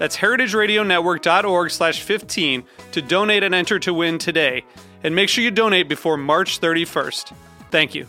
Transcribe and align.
That's 0.00 0.16
heritageradionetwork.org 0.16 1.70
slash 1.70 2.00
15 2.00 2.64
to 2.92 3.02
donate 3.02 3.42
and 3.42 3.54
enter 3.54 3.78
to 3.80 3.92
win 3.92 4.16
today. 4.16 4.64
And 5.04 5.14
make 5.14 5.28
sure 5.28 5.44
you 5.44 5.50
donate 5.50 5.90
before 5.90 6.16
March 6.16 6.58
31st. 6.58 7.34
Thank 7.70 7.94
you. 7.94 8.06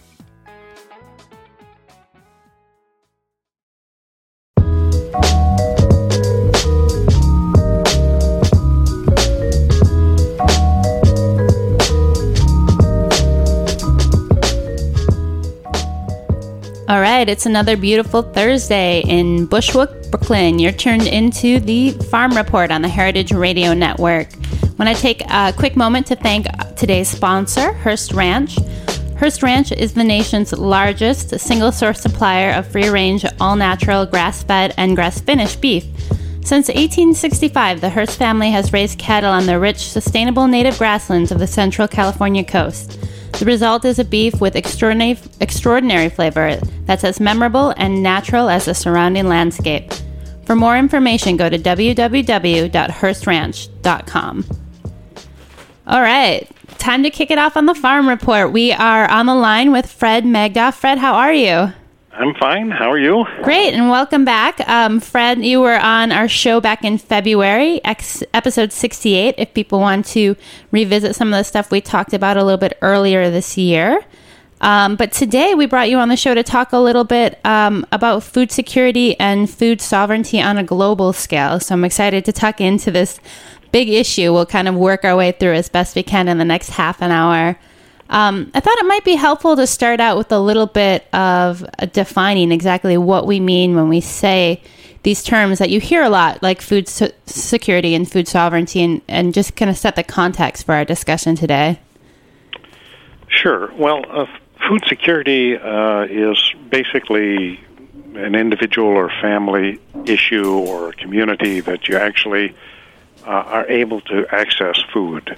All 16.87 16.99
right, 17.01 17.27
it's 17.27 17.45
another 17.45 17.75
beautiful 17.75 18.21
Thursday 18.21 19.01
in 19.05 19.45
Bushwick, 19.45 19.89
Brooklyn. 20.11 20.59
You're 20.59 20.73
turned 20.73 21.07
into 21.07 21.61
the 21.61 21.91
Farm 21.91 22.33
Report 22.33 22.69
on 22.69 22.81
the 22.81 22.89
Heritage 22.89 23.31
Radio 23.31 23.73
Network. 23.73 24.27
Want 24.77 24.93
to 24.93 25.01
take 25.01 25.21
a 25.29 25.53
quick 25.57 25.77
moment 25.77 26.07
to 26.07 26.15
thank 26.17 26.47
today's 26.75 27.07
sponsor, 27.07 27.71
Hearst 27.71 28.11
Ranch. 28.11 28.57
Hearst 29.17 29.41
Ranch 29.41 29.71
is 29.71 29.93
the 29.93 30.03
nation's 30.03 30.51
largest 30.51 31.39
single 31.39 31.71
source 31.71 32.01
supplier 32.01 32.51
of 32.51 32.67
free 32.67 32.89
range, 32.89 33.25
all 33.39 33.55
natural, 33.55 34.05
grass 34.05 34.43
fed, 34.43 34.73
and 34.77 34.95
grass 34.95 35.21
finished 35.21 35.61
beef. 35.61 35.85
Since 36.43 36.67
1865, 36.67 37.79
the 37.79 37.89
Hearst 37.89 38.17
family 38.17 38.51
has 38.51 38.73
raised 38.73 38.99
cattle 38.99 39.31
on 39.31 39.45
the 39.45 39.59
rich, 39.59 39.79
sustainable 39.79 40.47
native 40.47 40.77
grasslands 40.77 41.31
of 41.31 41.39
the 41.39 41.47
central 41.47 41.87
California 41.87 42.43
coast. 42.43 42.99
The 43.41 43.47
result 43.47 43.83
is 43.85 43.97
a 43.97 44.05
beef 44.05 44.39
with 44.39 44.55
extraordinary, 44.55 45.17
extraordinary 45.39 46.09
flavor 46.09 46.57
that's 46.85 47.03
as 47.03 47.19
memorable 47.19 47.73
and 47.75 48.03
natural 48.03 48.49
as 48.49 48.65
the 48.65 48.75
surrounding 48.75 49.27
landscape. 49.27 49.91
For 50.45 50.55
more 50.55 50.77
information, 50.77 51.37
go 51.37 51.49
to 51.49 51.57
www.hearstranch.com. 51.57 54.45
All 55.87 56.01
right, 56.01 56.47
time 56.77 57.01
to 57.01 57.09
kick 57.09 57.31
it 57.31 57.39
off 57.39 57.57
on 57.57 57.65
the 57.65 57.73
farm 57.73 58.07
report. 58.07 58.51
We 58.51 58.73
are 58.73 59.09
on 59.09 59.25
the 59.25 59.33
line 59.33 59.71
with 59.71 59.91
Fred 59.91 60.23
Magdoff. 60.23 60.75
Fred, 60.75 60.99
how 60.99 61.15
are 61.15 61.33
you? 61.33 61.73
I'm 62.13 62.35
fine. 62.35 62.71
How 62.71 62.91
are 62.91 62.99
you? 62.99 63.25
Great, 63.41 63.73
and 63.73 63.89
welcome 63.89 64.25
back. 64.25 64.59
Um, 64.67 64.99
Fred, 64.99 65.43
you 65.45 65.61
were 65.61 65.77
on 65.77 66.11
our 66.11 66.27
show 66.27 66.59
back 66.59 66.83
in 66.83 66.97
February, 66.97 67.79
ex- 67.85 68.21
episode 68.33 68.73
68, 68.73 69.35
if 69.37 69.53
people 69.53 69.79
want 69.79 70.05
to 70.07 70.35
revisit 70.71 71.15
some 71.15 71.29
of 71.29 71.37
the 71.37 71.43
stuff 71.43 71.71
we 71.71 71.79
talked 71.79 72.13
about 72.13 72.35
a 72.35 72.43
little 72.43 72.57
bit 72.57 72.77
earlier 72.81 73.31
this 73.31 73.57
year. 73.57 74.03
Um, 74.59 74.97
but 74.97 75.13
today 75.13 75.55
we 75.55 75.65
brought 75.65 75.89
you 75.89 75.97
on 75.97 76.09
the 76.09 76.17
show 76.17 76.35
to 76.35 76.43
talk 76.43 76.73
a 76.73 76.77
little 76.77 77.05
bit 77.05 77.39
um, 77.45 77.85
about 77.93 78.23
food 78.23 78.51
security 78.51 79.17
and 79.17 79.49
food 79.49 79.79
sovereignty 79.79 80.41
on 80.41 80.57
a 80.57 80.63
global 80.63 81.13
scale. 81.13 81.61
So 81.61 81.73
I'm 81.73 81.85
excited 81.85 82.25
to 82.25 82.33
tuck 82.33 82.59
into 82.59 82.91
this 82.91 83.19
big 83.71 83.87
issue. 83.87 84.33
We'll 84.33 84.45
kind 84.45 84.67
of 84.67 84.75
work 84.75 85.05
our 85.05 85.15
way 85.15 85.31
through 85.31 85.53
as 85.53 85.69
best 85.69 85.95
we 85.95 86.03
can 86.03 86.27
in 86.27 86.37
the 86.37 86.45
next 86.45 86.71
half 86.71 87.01
an 87.01 87.09
hour. 87.09 87.57
Um, 88.11 88.51
I 88.53 88.59
thought 88.59 88.77
it 88.77 88.85
might 88.85 89.05
be 89.05 89.15
helpful 89.15 89.55
to 89.55 89.65
start 89.65 90.01
out 90.01 90.17
with 90.17 90.33
a 90.33 90.39
little 90.39 90.65
bit 90.67 91.07
of 91.13 91.65
defining 91.93 92.51
exactly 92.51 92.97
what 92.97 93.25
we 93.25 93.39
mean 93.39 93.73
when 93.73 93.87
we 93.87 94.01
say 94.01 94.61
these 95.03 95.23
terms 95.23 95.59
that 95.59 95.69
you 95.69 95.79
hear 95.79 96.03
a 96.03 96.09
lot, 96.09 96.43
like 96.43 96.61
food 96.61 96.89
so- 96.89 97.11
security 97.25 97.95
and 97.95 98.11
food 98.11 98.27
sovereignty, 98.27 98.81
and, 98.81 99.01
and 99.07 99.33
just 99.33 99.55
kind 99.55 99.71
of 99.71 99.77
set 99.77 99.95
the 99.95 100.03
context 100.03 100.65
for 100.65 100.75
our 100.75 100.83
discussion 100.83 101.35
today. 101.35 101.79
Sure. 103.29 103.71
Well, 103.75 104.03
uh, 104.09 104.25
food 104.67 104.83
security 104.87 105.57
uh, 105.57 106.01
is 106.01 106.53
basically 106.69 107.61
an 108.15 108.35
individual 108.35 108.89
or 108.89 109.09
family 109.21 109.79
issue 110.05 110.51
or 110.51 110.91
community 110.91 111.61
that 111.61 111.87
you 111.87 111.95
actually 111.95 112.53
uh, 113.25 113.29
are 113.29 113.67
able 113.69 114.01
to 114.01 114.27
access 114.35 114.83
food 114.93 115.37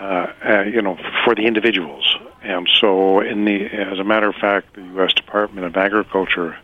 uh, 0.00 0.32
uh, 0.44 0.62
you 0.62 0.80
know, 0.80 0.96
for 1.24 1.34
the 1.34 1.46
individuals. 1.46 2.16
And 2.42 2.68
so, 2.80 3.20
in 3.20 3.44
the, 3.44 3.66
as 3.66 3.98
a 3.98 4.04
matter 4.04 4.28
of 4.28 4.36
fact, 4.36 4.74
the 4.74 4.82
U.S. 4.82 5.12
Department 5.12 5.66
of 5.66 5.76
Agriculture 5.76 6.56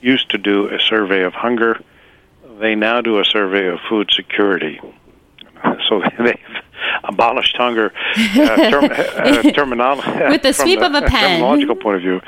used 0.00 0.30
to 0.30 0.38
do 0.38 0.68
a 0.68 0.78
survey 0.80 1.22
of 1.22 1.34
hunger. 1.34 1.80
They 2.60 2.74
now 2.74 3.00
do 3.00 3.18
a 3.18 3.24
survey 3.24 3.66
of 3.68 3.78
food 3.88 4.10
security. 4.12 4.80
So 5.88 6.00
they've 6.18 6.36
abolished 7.02 7.56
hunger 7.56 7.92
uh, 8.16 8.70
term, 8.70 8.84
uh, 8.84 9.42
terminology 9.52 10.08
with 10.28 10.42
the 10.42 10.52
sweep 10.52 10.78
the, 10.78 10.86
of 10.86 10.94
a 10.94 11.02
pen. 11.02 11.40
Terminological 11.40 11.80
point 11.80 11.96
of 11.96 12.02
view, 12.02 12.20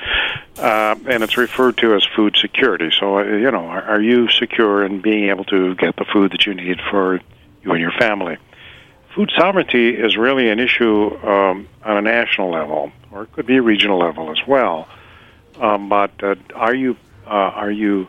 uh, 0.59 0.97
and 1.09 1.23
it's 1.23 1.37
referred 1.37 1.77
to 1.79 1.95
as 1.95 2.05
food 2.17 2.37
security. 2.37 2.91
So 2.99 3.19
uh, 3.19 3.25
you 3.25 3.51
know, 3.51 3.67
are, 3.67 3.83
are 3.83 4.01
you 4.01 4.29
secure 4.31 4.85
in 4.85 5.01
being 5.01 5.29
able 5.29 5.45
to 5.45 5.75
get 5.77 5.95
the 5.97 6.05
food 6.05 6.33
that 6.33 6.45
you 6.47 6.55
need 6.55 6.81
for 6.91 7.21
you 7.63 7.71
and 7.71 7.81
your 7.81 7.93
family? 7.93 8.37
Food 9.15 9.33
sovereignty 9.37 9.91
is 9.91 10.17
really 10.17 10.49
an 10.51 10.61
issue 10.61 11.17
um, 11.23 11.69
on 11.85 11.97
a 11.97 12.03
national 12.03 12.51
level, 12.51 12.93
or 13.11 13.25
it 13.25 13.33
could 13.33 13.47
be 13.47 13.57
a 13.57 13.63
regional 13.63 13.99
level 13.99 14.31
as 14.31 14.47
well. 14.47 14.89
Um, 15.61 15.89
but 15.89 16.13
uh, 16.23 16.37
are 16.55 16.75
you 16.75 16.97
uh, 17.27 17.31
are 17.31 17.71
you 17.71 18.09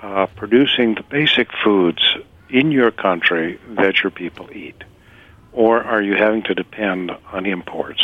uh, 0.00 0.26
producing 0.36 0.94
the 0.94 1.02
basic 1.02 1.48
foods 1.62 2.16
in 2.50 2.70
your 2.70 2.90
country 2.90 3.58
that 3.70 4.02
your 4.02 4.10
people 4.10 4.50
eat, 4.52 4.84
or 5.52 5.82
are 5.82 6.02
you 6.02 6.14
having 6.14 6.42
to 6.44 6.54
depend 6.54 7.10
on 7.32 7.46
imports? 7.46 8.02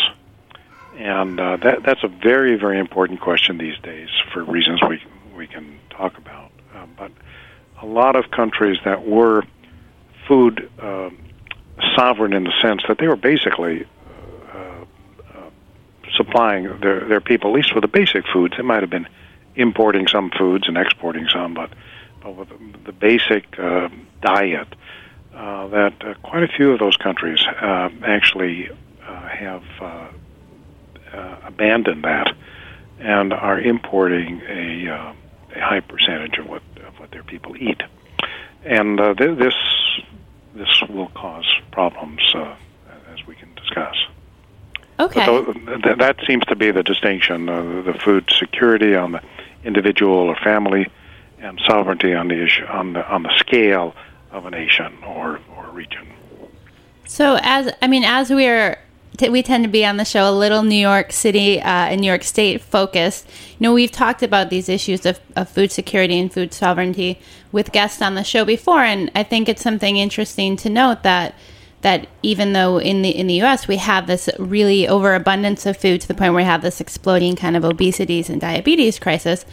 And 0.97 1.39
uh, 1.41 1.57
that 1.59 1.83
that's 1.83 2.05
a 2.05 2.09
very 2.09 2.57
very 2.57 2.79
important 2.79 3.21
question 3.21 3.59
these 3.59 3.79
days 3.79 4.09
for 4.33 4.45
reasons 4.45 4.81
we 4.89 5.03
we 5.37 5.47
can 5.47 5.79
talk 5.91 6.17
about. 6.17 6.53
Uh, 6.75 6.87
but 6.97 7.13
a 7.83 7.87
lot 7.87 8.17
of 8.17 8.31
countries 8.31 8.79
that 8.85 9.07
were 9.07 9.43
food 10.27 10.71
um, 10.81 11.19
sovereign 11.97 12.33
in 12.33 12.45
the 12.45 12.53
sense 12.63 12.83
that 12.89 12.99
they 12.99 13.09
were 13.09 13.17
basically 13.17 13.87
uh, 14.55 14.59
uh, 14.59 15.51
supplying 16.17 16.65
their 16.81 17.07
their 17.09 17.21
people, 17.21 17.51
at 17.51 17.57
least 17.57 17.75
with 17.75 17.83
the 17.83 17.89
basic 17.89 18.25
foods. 18.33 18.57
They 18.57 18.63
might 18.63 18.83
have 18.83 18.91
been 18.91 19.09
importing 19.55 20.09
some 20.09 20.31
foods 20.31 20.69
and 20.69 20.77
exporting 20.77 21.27
some, 21.29 21.55
but 21.55 21.71
but 22.23 22.37
with 22.37 22.49
the 22.85 22.93
basic 22.93 23.59
uh, 23.59 23.89
diet, 24.21 24.69
uh, 25.35 25.69
that 25.69 25.95
uh, 26.05 26.15
quite 26.23 26.43
a 26.43 26.49
few 26.49 26.73
of 26.73 26.79
those 26.79 26.97
countries 26.97 27.41
uh, 27.47 27.89
actually 28.05 28.69
uh, 28.71 29.29
have 29.29 29.63
uh, 29.81 30.09
uh, 31.13 31.37
abandoned 31.45 32.05
that 32.05 32.35
and 32.99 33.33
are 33.33 33.59
importing 33.59 34.43
a, 34.43 34.89
uh, 34.89 35.13
a 35.57 35.61
high 35.61 35.81
percentage 35.81 36.39
of 36.39 36.47
what 36.47 36.63
of 36.87 36.99
what 36.99 37.11
their 37.11 37.25
people 37.25 37.57
eat. 37.57 37.81
And 38.65 39.01
uh, 39.01 39.15
th- 39.15 39.39
this 39.39 39.55
this 40.55 40.83
will 40.89 41.09
cause 41.09 41.47
problems 41.73 42.21
uh, 42.35 42.55
as 43.13 43.27
we 43.27 43.35
can 43.35 43.53
discuss. 43.55 43.97
Okay. 44.99 45.25
So 45.25 45.53
th- 45.53 45.99
that 45.99 46.17
seems 46.27 46.45
to 46.47 46.57
be 46.57 46.71
the 46.71 46.83
distinction: 46.83 47.49
uh, 47.49 47.83
the 47.83 47.95
food 47.95 48.31
security 48.31 48.95
on 48.95 49.13
the 49.13 49.23
individual 49.65 50.15
or 50.15 50.37
family, 50.37 50.89
and 51.39 51.61
sovereignty 51.67 52.15
on 52.15 52.29
the 52.29 52.43
issue 52.43 52.67
on 52.67 52.93
the 52.93 53.09
on 53.09 53.23
the 53.23 53.37
scale 53.39 53.95
of 54.31 54.47
a 54.47 54.51
nation 54.51 54.93
or 55.05 55.41
or 55.57 55.67
region. 55.71 56.07
So, 57.07 57.39
as 57.43 57.73
I 57.83 57.87
mean, 57.87 58.05
as 58.05 58.31
we 58.31 58.47
are 58.47 58.79
we 59.29 59.43
tend 59.43 59.65
to 59.65 59.71
be 59.71 59.85
on 59.85 59.97
the 59.97 60.05
show 60.05 60.29
a 60.29 60.33
little 60.33 60.63
New 60.63 60.75
York 60.75 61.13
City 61.13 61.61
uh, 61.61 61.65
and 61.69 62.01
New 62.01 62.07
York 62.07 62.25
State 62.25 62.63
focused. 62.63 63.27
You 63.51 63.65
know, 63.65 63.75
we've 63.75 63.91
talked 63.91 64.23
about 64.23 64.51
these 64.51 64.69
issues 64.69 65.05
of, 65.05 65.21
of 65.37 65.49
food 65.49 65.71
security 65.71 66.19
and 66.19 66.33
food 66.33 66.55
sovereignty 66.55 67.21
with 67.53 67.73
guests 67.73 68.01
on 68.01 68.15
the 68.15 68.25
show 68.25 68.45
before, 68.45 68.83
and 68.83 69.11
I 69.15 69.23
think 69.23 69.49
it's 69.49 69.63
something 69.63 69.97
interesting 69.97 70.57
to 70.59 70.71
note 70.71 71.03
that 71.03 71.35
that 71.83 72.07
even 72.23 72.53
though 72.53 72.79
in 72.79 73.03
the 73.03 73.11
in 73.11 73.27
the 73.27 73.35
U.S. 73.35 73.67
we 73.67 73.77
have 73.77 74.07
this 74.07 74.29
really 74.39 74.87
overabundance 74.87 75.67
of 75.67 75.77
food 75.77 76.01
to 76.01 76.09
the 76.09 76.15
point 76.15 76.33
where 76.33 76.43
we 76.43 76.45
have 76.45 76.63
this 76.63 76.81
exploding 76.81 77.37
kind 77.37 77.57
of 77.57 77.63
obesities 77.63 78.29
and 78.29 78.41
diabetes 78.41 78.99
crisis, 78.99 79.45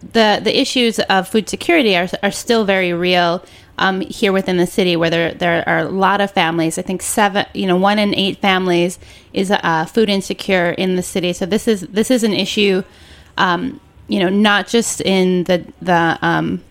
the 0.00 0.40
the 0.42 0.60
issues 0.60 0.98
of 0.98 1.28
food 1.28 1.48
security 1.48 1.96
are 1.96 2.08
are 2.22 2.30
still 2.30 2.64
very 2.64 2.92
real. 2.92 3.44
Um, 3.78 4.00
here 4.00 4.32
within 4.32 4.56
the 4.56 4.66
city, 4.66 4.96
where 4.96 5.10
there 5.10 5.34
there 5.34 5.68
are 5.68 5.80
a 5.80 5.84
lot 5.84 6.22
of 6.22 6.30
families, 6.30 6.78
I 6.78 6.82
think 6.82 7.02
seven, 7.02 7.44
you 7.52 7.66
know, 7.66 7.76
one 7.76 7.98
in 7.98 8.14
eight 8.14 8.38
families 8.38 8.98
is 9.34 9.50
uh, 9.50 9.84
food 9.84 10.08
insecure 10.08 10.70
in 10.70 10.96
the 10.96 11.02
city. 11.02 11.34
So 11.34 11.44
this 11.44 11.68
is 11.68 11.82
this 11.82 12.10
is 12.10 12.24
an 12.24 12.32
issue, 12.32 12.82
um, 13.36 13.78
you 14.08 14.18
know, 14.18 14.30
not 14.30 14.66
just 14.66 15.02
in 15.02 15.44
the 15.44 15.62
the 15.82 16.18
um, 16.22 16.62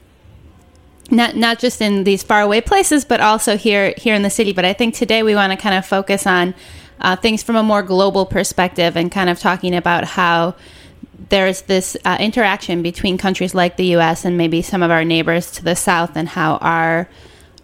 not 1.12 1.36
not 1.36 1.60
just 1.60 1.82
in 1.82 2.06
these 2.06 2.24
faraway 2.24 2.62
places, 2.62 3.06
but 3.06 3.22
also 3.22 3.56
here 3.56 3.94
here 3.98 4.16
in 4.16 4.24
the 4.24 4.30
city. 4.30 4.52
But 4.52 4.66
I 4.66 4.74
think 4.74 4.96
today 4.96 5.22
we 5.22 5.36
want 5.36 5.52
to 5.52 5.58
kind 5.58 5.76
of 5.76 5.86
focus 5.86 6.26
on 6.26 6.56
uh, 7.02 7.16
things 7.16 7.44
from 7.44 7.56
a 7.56 7.64
more 7.64 7.84
global 7.84 8.26
perspective 8.26 8.96
and 8.96 9.12
kind 9.12 9.30
of 9.30 9.40
talking 9.40 9.76
about 9.76 10.06
how 10.06 10.56
there's 11.30 11.64
this 11.64 11.98
uh, 12.06 12.18
interaction 12.20 12.82
between 12.82 13.18
countries 13.18 13.56
like 13.56 13.78
the 13.78 13.86
U.S. 13.98 14.26
and 14.26 14.38
maybe 14.38 14.62
some 14.62 14.84
of 14.84 14.92
our 14.92 15.04
neighbors 15.04 15.52
to 15.52 15.64
the 15.64 15.76
south, 15.76 16.16
and 16.16 16.30
how 16.30 16.58
our 16.58 17.10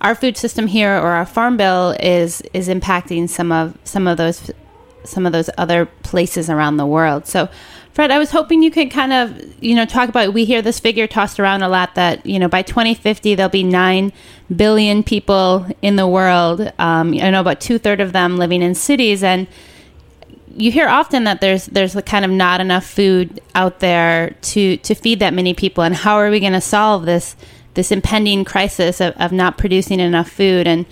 our 0.01 0.15
food 0.15 0.36
system 0.36 0.68
here 0.68 0.92
or 0.92 1.09
our 1.09 1.25
farm 1.25 1.57
bill 1.57 1.95
is 2.00 2.42
is 2.53 2.68
impacting 2.68 3.30
some 3.30 3.51
of 3.51 3.77
some 3.83 4.07
of 4.07 4.18
those 4.18 4.51
some 5.03 5.25
of 5.25 5.31
those 5.31 5.50
other 5.57 5.86
places 5.86 6.50
around 6.50 6.77
the 6.77 6.86
world. 6.86 7.25
So 7.25 7.50
Fred, 7.94 8.09
I 8.09 8.19
was 8.19 8.31
hoping 8.31 8.63
you 8.63 8.71
could 8.71 8.89
kind 8.89 9.12
of, 9.12 9.63
you 9.63 9.75
know, 9.75 9.86
talk 9.86 10.07
about. 10.07 10.33
We 10.33 10.45
hear 10.45 10.62
this 10.62 10.80
figure 10.80 11.07
tossed 11.07 11.39
around 11.39 11.62
a 11.62 11.68
lot 11.68 11.95
that 11.95 12.25
you 12.25 12.39
know 12.39 12.48
by 12.48 12.62
2050 12.62 13.36
there'll 13.36 13.50
be 13.50 13.63
nine 13.63 14.13
billion 14.56 15.03
people 15.03 15.68
in 15.81 15.98
the 15.98 16.07
world. 16.07 16.62
Um, 16.80 17.13
I 17.13 17.30
know 17.30 17.42
about 17.42 17.59
two 17.59 17.77
third 17.77 18.00
of 18.00 18.13
them 18.13 18.38
living 18.38 18.62
in 18.62 18.75
cities, 18.75 19.24
and 19.24 19.48
you 20.56 20.71
hear 20.71 20.88
often 20.88 21.24
that 21.25 21.42
there's 21.42 21.65
there's 21.68 21.95
kind 22.06 22.25
of 22.25 22.31
not 22.31 22.62
enough 22.62 22.86
food 22.86 23.42
out 23.56 23.80
there 23.80 24.36
to 24.42 24.77
to 24.77 24.95
feed 24.95 25.19
that 25.19 25.33
many 25.33 25.53
people. 25.53 25.83
And 25.83 25.95
how 25.95 26.15
are 26.15 26.30
we 26.30 26.39
going 26.39 26.53
to 26.53 26.62
solve 26.62 27.06
this 27.06 27.36
this 27.74 27.92
impending 27.92 28.44
crisis 28.44 29.00
of, 29.00 29.13
of 29.15 29.31
not 29.31 29.57
producing 29.57 30.00
enough 30.00 30.30
food 30.30 30.68
and 30.68 30.86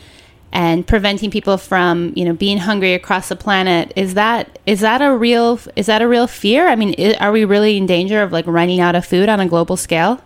and 0.52 0.88
preventing 0.88 1.30
people 1.30 1.58
from 1.58 2.14
you 2.16 2.26
know 2.26 2.34
being 2.34 2.58
hungry 2.58 2.94
across 2.94 3.30
the 3.30 3.36
planet? 3.36 3.94
Is 3.96 4.14
that 4.14 4.60
is 4.66 4.80
that 4.82 5.02
a 5.02 5.16
real 5.16 5.60
is 5.76 5.88
that 5.88 6.02
a 6.02 6.08
real 6.08 6.28
fear? 6.28 6.68
I 6.68 6.76
mean 6.76 6.94
is, 6.94 7.16
are 7.18 7.32
we 7.32 7.46
really 7.46 7.78
in 7.78 7.86
danger 7.86 8.22
of 8.22 8.32
like 8.32 8.48
running 8.48 8.80
out 8.80 8.96
of 8.96 9.06
food 9.06 9.30
on 9.30 9.40
a 9.40 9.48
global 9.48 9.78
scale? 9.78 10.22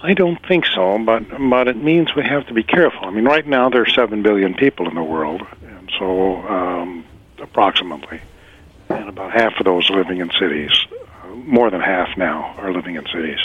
I 0.00 0.14
don't 0.14 0.44
think 0.46 0.66
so 0.66 0.98
but 1.04 1.24
but 1.50 1.68
it 1.68 1.76
means 1.76 2.14
we 2.14 2.22
have 2.22 2.46
to 2.48 2.54
be 2.54 2.62
careful. 2.62 3.06
I 3.06 3.10
mean 3.10 3.24
right 3.24 3.46
now 3.46 3.68
there 3.70 3.82
are 3.82 3.88
7 3.88 4.22
billion 4.22 4.54
people 4.54 4.88
in 4.88 4.94
the 4.94 5.02
world 5.02 5.42
and 5.62 5.90
so 5.98 6.36
um, 6.46 7.04
approximately 7.40 8.20
and 8.88 9.08
about 9.08 9.32
half 9.32 9.52
of 9.58 9.64
those 9.64 9.88
living 9.90 10.18
in 10.18 10.30
cities 10.38 10.70
uh, 11.22 11.28
more 11.28 11.70
than 11.70 11.80
half 11.80 12.16
now 12.16 12.54
are 12.58 12.72
living 12.72 12.96
in 12.96 13.04
cities 13.06 13.38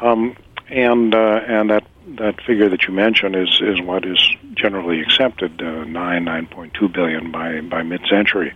um, 0.00 0.36
and 0.68 1.14
uh, 1.14 1.40
and 1.46 1.70
that 1.70 1.84
that 2.16 2.40
figure 2.42 2.68
that 2.68 2.84
you 2.84 2.94
mentioned 2.94 3.36
is 3.36 3.60
is 3.60 3.80
what 3.80 4.04
is 4.04 4.18
generally 4.54 5.00
accepted 5.00 5.60
uh, 5.60 5.84
nine 5.84 6.24
nine 6.24 6.46
point 6.46 6.74
two 6.74 6.88
billion 6.88 7.30
by 7.30 7.60
by 7.60 7.82
mid 7.82 8.00
century. 8.08 8.52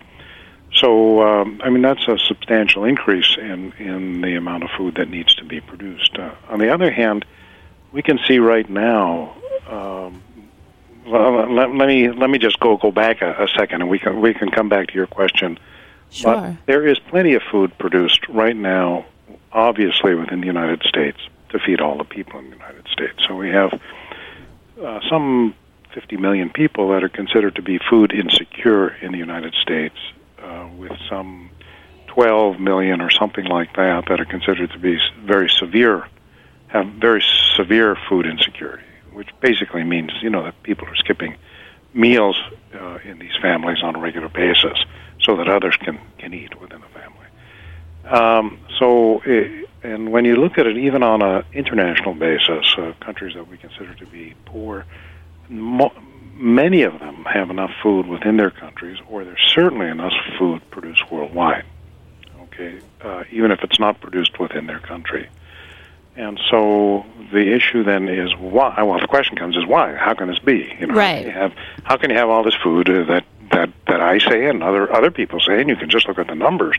So 0.75 1.23
um, 1.23 1.61
I 1.63 1.71
mean 1.71 1.83
that's 1.83 2.07
a 2.09 2.19
substantial 2.19 2.85
increase 2.85 3.37
in 3.39 3.73
in 3.79 4.21
the 4.21 4.37
amount 4.37 4.65
of 4.65 4.71
food 4.77 4.97
that 4.97 5.09
needs 5.09 5.35
to 5.37 5.45
be 5.45 5.61
produced. 5.61 6.19
Uh, 6.19 6.35
on 6.49 6.59
the 6.59 6.73
other 6.73 6.91
hand, 6.91 7.25
we 7.93 8.03
can 8.03 8.19
see 8.27 8.39
right 8.39 8.69
now. 8.69 9.37
Um, 9.69 10.23
well, 11.11 11.53
let, 11.53 11.75
let, 11.75 11.87
me 11.87 12.11
let 12.11 12.31
me 12.31 12.39
just 12.39 12.59
go 12.61 12.77
go 12.77 12.91
back 12.91 13.23
a, 13.23 13.45
a, 13.45 13.49
second, 13.49 13.83
and 13.83 13.91
we 13.91 13.99
can 13.99 14.21
we 14.21 14.35
can 14.35 14.51
come 14.51 14.69
back 14.69 14.89
to 14.89 14.95
your 14.95 15.07
question. 15.07 15.59
Sure. 16.11 16.35
But 16.35 16.67
there 16.67 16.87
is 16.87 16.99
plenty 16.99 17.35
of 17.35 17.43
food 17.51 17.77
produced 17.79 18.29
right 18.29 18.57
now, 18.57 19.07
obviously 19.53 20.15
within 20.15 20.41
the 20.41 20.47
United 20.47 20.83
States 20.83 21.19
to 21.51 21.59
feed 21.59 21.81
all 21.81 21.99
the 21.99 22.05
people 22.05 22.39
in 22.39 22.51
the 22.51 22.57
United 22.57 22.87
States. 22.89 23.19
So 23.27 23.37
we 23.37 23.51
have 23.51 23.81
uh, 24.83 25.01
some 25.09 25.55
50 25.95 26.17
million 26.17 26.51
people 26.51 26.91
that 26.91 27.03
are 27.03 27.09
considered 27.09 27.57
to 27.57 27.63
be 27.63 27.79
food 27.79 28.13
insecure 28.13 28.89
in 28.89 29.13
the 29.13 29.19
United 29.19 29.55
States, 29.55 29.97
uh, 30.43 30.69
with 30.77 30.93
some 31.09 31.51
12 32.09 32.59
million 32.61 33.01
or 33.01 33.11
something 33.11 33.45
like 33.45 33.75
that 33.77 34.05
that 34.09 34.21
are 34.21 34.25
considered 34.25 34.71
to 34.73 34.79
be 34.79 34.99
very 35.25 35.49
severe, 35.49 36.07
have 36.69 36.87
very 36.87 37.23
severe 37.57 37.97
food 38.09 38.27
insecurity, 38.27 38.85
which 39.21 39.29
basically 39.41 39.85
means 39.85 40.11
you 40.23 40.31
know 40.31 40.43
that 40.43 40.55
people 40.63 40.89
are 40.89 40.97
skipping 40.97 41.37
meals 41.93 42.41
uh, 42.75 42.99
in 43.05 43.19
these 43.19 43.37
families 43.43 43.83
on 43.83 43.95
a 43.95 43.99
regular 43.99 44.31
basis 44.31 44.79
so 45.21 45.37
that 45.37 45.47
others 45.47 45.77
can 45.85 46.01
can 46.19 46.33
eat 46.33 46.59
within 46.59 46.81
the 46.81 46.93
family. 46.99 47.29
Um, 48.19 48.59
so. 48.79 49.21
It, 49.27 49.69
and 49.83 50.13
when 50.13 50.27
you 50.27 50.37
look 50.37 50.59
at 50.59 50.67
it, 50.67 50.77
even 50.77 51.03
on 51.03 51.23
an 51.23 51.43
international 51.55 52.15
basis, 52.15 52.75
uh, 52.77 52.93
countries 53.01 53.35
that 53.35 53.49
we 53.49 53.57
consider 53.57 53.95
to 53.95 54.07
be 54.07 54.35
poor, 54.45 54.85
mo- 55.49 55.95
many 56.35 56.83
of 56.83 56.99
them 56.99 57.25
have 57.25 57.49
enough 57.49 57.71
food 57.83 58.07
within 58.07 58.37
their 58.37 58.51
countries, 58.51 58.99
or 59.09 59.25
there's 59.25 59.41
certainly 59.55 59.89
enough 59.89 60.13
food 60.39 60.61
produced 60.71 61.11
worldwide. 61.11 61.65
Okay, 62.43 62.79
uh, 63.01 63.25
even 63.31 63.51
if 63.53 63.61
it's 63.63 63.81
not 63.81 64.01
produced 64.03 64.39
within 64.39 64.67
their 64.67 64.81
country. 64.81 65.31
And 66.21 66.39
so 66.51 67.07
the 67.33 67.55
issue 67.55 67.83
then 67.83 68.07
is 68.07 68.37
why? 68.37 68.83
Well, 68.83 69.01
the 69.01 69.07
question 69.07 69.39
comes 69.39 69.57
is 69.57 69.65
why? 69.65 69.95
How 69.95 70.13
can 70.13 70.29
this 70.29 70.39
be? 70.39 70.71
You 70.79 70.89
know, 70.89 70.95
right. 70.95 71.15
How 71.15 71.17
can 71.17 71.25
you 71.25 71.33
have, 71.33 71.53
how 71.85 71.97
can 71.97 72.11
you 72.11 72.17
have 72.17 72.29
all 72.29 72.45
this 72.45 72.55
food 72.63 72.91
uh, 72.91 73.05
that 73.05 73.25
that 73.53 73.71
that 73.87 74.03
I 74.03 74.19
say 74.19 74.45
and 74.45 74.63
other 74.63 74.93
other 74.95 75.11
people 75.11 75.41
say, 75.41 75.59
and 75.63 75.71
you 75.71 75.77
can 75.77 75.89
just 75.89 76.07
look 76.07 76.19
at 76.19 76.27
the 76.27 76.35
numbers, 76.35 76.77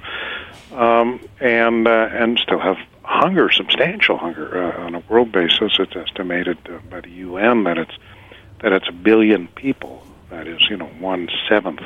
um, 0.74 1.20
and 1.40 1.88
uh, 1.88 2.10
and 2.12 2.38
still 2.38 2.60
have 2.60 2.78
hunger, 3.02 3.50
substantial 3.52 4.16
hunger 4.16 4.64
uh, 4.64 4.86
on 4.86 4.94
a 4.94 5.00
world 5.10 5.32
basis. 5.32 5.74
It's 5.80 5.96
estimated 5.96 6.60
uh, 6.70 6.78
by 6.92 7.02
the 7.02 7.10
UN 7.10 7.64
that 7.64 7.80
it's 7.80 7.98
that 8.62 8.74
it's 8.74 8.90
a 8.90 8.94
billion 8.94 9.48
people. 9.48 10.06
That 10.30 10.48
is, 10.48 10.62
you 10.70 10.78
know, 10.78 10.92
one 11.00 11.30
seventh 11.50 11.82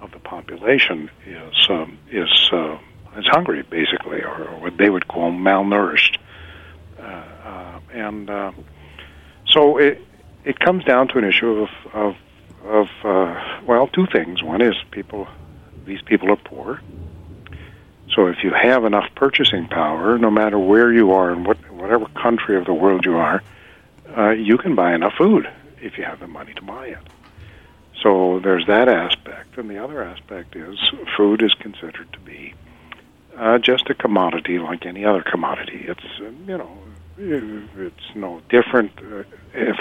of 0.00 0.10
the 0.10 0.18
population 0.18 1.10
is 1.24 1.54
um, 1.70 1.96
is 2.10 2.50
uh, 2.50 2.76
is 3.16 3.26
hungry, 3.28 3.62
basically, 3.62 4.20
or, 4.22 4.48
or 4.48 4.60
what 4.62 4.76
they 4.78 4.90
would 4.90 5.06
call 5.06 5.30
malnourished. 5.30 6.18
Uh, 7.48 7.80
and 7.92 8.28
uh, 8.28 8.52
so 9.46 9.78
it 9.78 10.04
it 10.44 10.58
comes 10.58 10.84
down 10.84 11.08
to 11.08 11.18
an 11.18 11.24
issue 11.24 11.66
of 11.66 11.70
of 11.94 12.16
of 12.64 12.88
uh, 13.04 13.60
well, 13.66 13.88
two 13.88 14.06
things. 14.06 14.42
One 14.42 14.60
is 14.60 14.74
people; 14.90 15.26
these 15.86 16.02
people 16.02 16.30
are 16.30 16.36
poor, 16.36 16.80
so 18.14 18.26
if 18.26 18.42
you 18.42 18.50
have 18.50 18.84
enough 18.84 19.08
purchasing 19.14 19.66
power, 19.66 20.18
no 20.18 20.30
matter 20.30 20.58
where 20.58 20.92
you 20.92 21.12
are 21.12 21.30
and 21.30 21.46
what 21.46 21.58
whatever 21.70 22.06
country 22.06 22.56
of 22.56 22.66
the 22.66 22.74
world 22.74 23.04
you 23.04 23.16
are, 23.16 23.42
uh, 24.16 24.30
you 24.30 24.58
can 24.58 24.74
buy 24.74 24.94
enough 24.94 25.14
food 25.16 25.48
if 25.80 25.96
you 25.96 26.04
have 26.04 26.20
the 26.20 26.26
money 26.26 26.52
to 26.54 26.62
buy 26.62 26.88
it. 26.88 26.98
So 28.02 28.40
there's 28.40 28.66
that 28.66 28.88
aspect, 28.88 29.56
and 29.56 29.70
the 29.70 29.82
other 29.82 30.02
aspect 30.02 30.54
is 30.54 30.78
food 31.16 31.42
is 31.42 31.54
considered 31.54 32.12
to 32.12 32.20
be 32.20 32.54
uh, 33.36 33.58
just 33.58 33.88
a 33.88 33.94
commodity 33.94 34.58
like 34.58 34.84
any 34.84 35.04
other 35.04 35.22
commodity. 35.22 35.86
It's 35.88 36.04
uh, 36.20 36.30
you 36.46 36.58
know 36.58 36.78
it's 37.18 38.14
no 38.14 38.40
different 38.48 38.92
uh, 38.98 39.24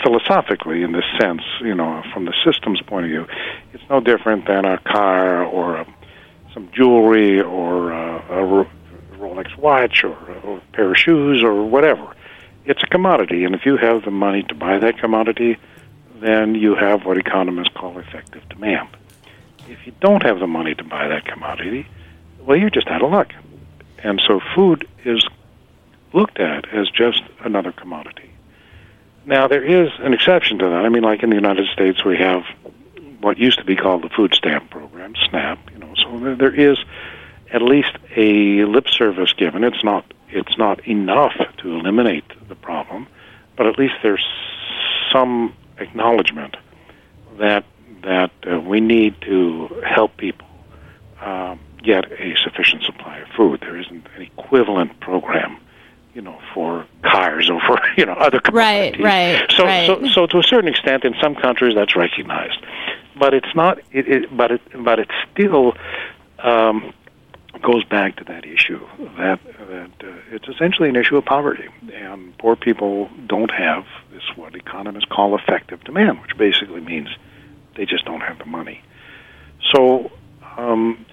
philosophically 0.04 0.82
in 0.84 0.92
this 0.92 1.06
sense. 1.20 1.42
You 1.62 1.76
know, 1.76 2.04
from 2.14 2.26
the 2.26 2.34
system's 2.44 2.82
point 2.82 3.06
of 3.06 3.10
view, 3.10 3.28
it's 3.74 3.84
no 3.90 4.00
different 4.00 4.48
than 4.48 4.66
a 4.66 4.78
car 4.80 5.44
or 5.44 5.78
a 5.78 5.86
some 6.54 6.70
jewelry 6.74 7.40
or 7.40 7.94
uh, 7.94 8.18
a 8.30 8.68
Rolex 9.18 9.56
watch 9.58 10.04
or, 10.04 10.16
or 10.44 10.58
a 10.58 10.62
pair 10.74 10.92
of 10.92 10.98
shoes 10.98 11.44
or 11.44 11.64
whatever. 11.64 12.16
It's 12.66 12.82
a 12.84 12.88
commodity, 12.88 13.44
and 13.44 13.54
if 13.56 13.66
you 13.66 13.78
have 13.78 14.04
the 14.04 14.12
money 14.12 14.44
to 14.44 14.56
buy 14.56 14.80
that 14.80 14.98
commodity, 14.98 15.58
then 16.20 16.56
you 16.56 16.76
have 16.76 17.06
what 17.06 17.18
economists 17.18 17.74
call 17.76 17.98
effective 18.00 18.48
demand. 18.50 18.90
If 19.70 19.86
you 19.86 19.94
don't 20.02 20.24
have 20.24 20.40
the 20.40 20.48
money 20.48 20.74
to 20.76 20.84
buy 20.84 21.08
that 21.08 21.26
commodity, 21.26 21.88
well, 22.42 22.58
you're 22.58 22.70
just 22.70 22.88
out 22.88 23.04
of 23.04 23.12
luck. 23.12 23.34
And 24.00 24.22
so 24.28 24.40
food 24.56 24.88
is 25.06 25.24
looked 26.18 26.40
at 26.40 26.68
as 26.74 26.90
just 26.90 27.22
another 27.42 27.72
commodity. 27.72 28.32
Now, 29.26 29.48
there 29.48 29.64
is 29.64 29.90
an 30.00 30.14
exception 30.14 30.58
to 30.60 30.66
that. 30.66 30.86
I 30.86 30.90
mean, 30.90 31.04
like 31.04 31.22
in 31.22 31.30
the 31.30 31.36
United 31.36 31.68
States, 31.74 32.04
we 32.04 32.18
have 32.18 32.44
what 33.20 33.38
used 33.38 33.60
to 33.60 33.66
be 33.66 33.76
called 33.76 34.04
the 34.04 34.10
food 34.10 34.34
stamp 34.34 34.70
program, 34.70 35.14
SNAP. 35.30 35.60
You 35.74 35.80
know, 35.80 35.94
so 35.96 36.36
there 36.36 36.54
is 36.54 36.78
at 37.52 37.62
least 37.62 37.92
a 38.16 38.64
lip 38.66 38.88
service 38.90 39.34
given. 39.34 39.64
It's 39.64 39.84
not 39.84 40.06
it's 40.30 40.58
not 40.58 40.86
enough 40.88 41.36
to 41.58 41.76
eliminate 41.76 42.26
the 42.50 42.56
problem, 42.56 43.08
but 43.56 43.66
at 43.66 43.78
least 43.78 43.96
there's 44.04 44.26
some 45.12 45.54
acknowledgement 45.78 46.58
that 47.40 47.66
that 48.04 48.32
uh, 48.50 48.60
we 48.60 48.80
need 48.80 49.16
to 49.22 49.82
help 49.86 50.18
people 50.18 50.48
um, 51.22 51.60
get 51.84 52.12
a 52.12 52.36
sufficient 52.44 52.84
supply 52.84 53.18
of 53.20 53.28
food. 53.36 53.60
There 53.62 53.80
isn't 53.80 54.08
an 54.16 54.22
equivalent 54.22 55.00
program, 55.00 55.58
you 56.18 56.24
know, 56.24 56.42
for 56.52 56.88
cars 57.04 57.48
or 57.48 57.62
for 57.62 57.80
you 57.98 58.06
know 58.08 58.14
other 58.14 58.40
commodities. 58.40 59.00
Right, 59.00 59.40
right. 59.40 59.52
So, 59.52 59.64
right. 59.64 59.86
so, 59.86 60.08
so 60.08 60.26
to 60.26 60.40
a 60.40 60.44
certain 60.44 60.68
extent, 60.68 61.06
in 61.06 61.14
some 61.22 61.36
countries, 61.36 61.76
that's 61.76 61.96
recognized. 61.96 62.58
but 63.20 63.36
it's 63.36 63.54
not. 63.56 63.78
It, 63.92 64.08
it 64.08 64.36
but 64.36 64.52
it 64.52 64.62
but 64.84 64.98
it 64.98 65.10
still 65.32 65.74
um, 66.40 66.92
goes 67.62 67.84
back 67.84 68.16
to 68.16 68.24
that 68.24 68.46
issue 68.46 68.84
that 69.18 69.40
that 69.70 69.92
uh, 70.04 70.12
it's 70.32 70.48
essentially 70.48 70.90
an 70.90 70.96
issue 70.96 71.18
of 71.18 71.26
poverty, 71.26 71.68
and 71.94 72.36
poor 72.40 72.56
people 72.56 73.12
don't 73.28 73.52
have 73.52 73.86
this 74.12 74.24
what 74.36 74.56
economists 74.56 75.06
call 75.06 75.38
effective 75.38 75.84
demand, 75.84 76.20
which 76.24 76.36
basically 76.36 76.82
means 76.82 77.10
they 77.76 77.86
just 77.86 78.06
don't 78.06 78.22
have 78.22 78.40
the 78.40 78.46
money. 78.46 78.82
So. 79.72 80.12
Um, 80.58 81.06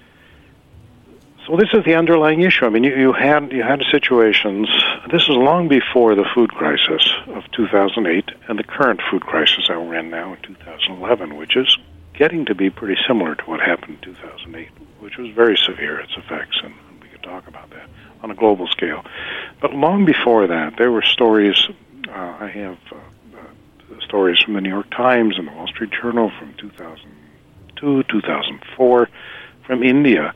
so 1.45 1.55
this 1.55 1.69
is 1.73 1.85
the 1.85 1.93
underlying 1.93 2.41
issue. 2.41 2.65
I 2.65 2.69
mean, 2.69 2.83
you, 2.83 2.95
you 2.95 3.13
had 3.13 3.51
you 3.51 3.61
had 3.61 3.83
situations. 3.91 4.67
This 5.11 5.23
is 5.23 5.29
long 5.29 5.67
before 5.67 6.15
the 6.15 6.25
food 6.33 6.51
crisis 6.51 7.07
of 7.27 7.43
2008 7.51 8.31
and 8.47 8.57
the 8.57 8.63
current 8.63 9.01
food 9.11 9.21
crisis 9.21 9.67
that 9.67 9.79
we're 9.79 9.95
in 9.95 10.09
now 10.09 10.33
in 10.33 10.41
2011, 10.41 11.35
which 11.35 11.55
is 11.55 11.77
getting 12.13 12.45
to 12.45 12.55
be 12.55 12.69
pretty 12.69 12.99
similar 13.07 13.35
to 13.35 13.43
what 13.43 13.59
happened 13.59 13.97
in 14.03 14.15
2008, 14.15 14.69
which 14.99 15.17
was 15.17 15.29
very 15.31 15.57
severe 15.57 15.99
its 15.99 16.13
effects, 16.17 16.57
and 16.63 16.73
we 17.01 17.07
could 17.09 17.21
talk 17.21 17.47
about 17.47 17.69
that 17.71 17.89
on 18.23 18.31
a 18.31 18.35
global 18.35 18.67
scale. 18.67 19.03
But 19.61 19.73
long 19.73 20.05
before 20.05 20.47
that, 20.47 20.77
there 20.77 20.91
were 20.91 21.03
stories. 21.03 21.67
Uh, 22.07 22.37
I 22.39 22.47
have 22.47 22.77
uh, 22.91 22.95
uh, 23.37 23.99
stories 24.01 24.39
from 24.43 24.55
the 24.55 24.61
New 24.61 24.69
York 24.69 24.89
Times 24.89 25.37
and 25.37 25.47
the 25.47 25.51
Wall 25.51 25.67
Street 25.67 25.91
Journal 25.91 26.31
from 26.39 26.55
2002, 26.57 28.03
2004, 28.03 29.09
from 29.67 29.83
India 29.83 30.33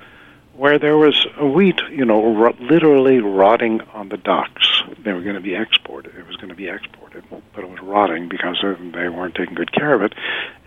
where 0.59 0.77
there 0.77 0.97
was 0.97 1.25
wheat, 1.41 1.79
you 1.89 2.03
know, 2.03 2.53
literally 2.59 3.19
rotting 3.19 3.79
on 3.93 4.09
the 4.09 4.17
docks. 4.17 4.83
They 5.01 5.13
were 5.13 5.21
going 5.21 5.35
to 5.35 5.41
be 5.41 5.55
exported. 5.55 6.13
It 6.17 6.27
was 6.27 6.35
going 6.35 6.49
to 6.49 6.55
be 6.55 6.67
exported, 6.67 7.23
but 7.29 7.63
it 7.63 7.69
was 7.69 7.79
rotting 7.81 8.27
because 8.27 8.57
they 8.61 9.07
weren't 9.07 9.35
taking 9.35 9.55
good 9.55 9.71
care 9.71 9.93
of 9.93 10.01
it, 10.01 10.13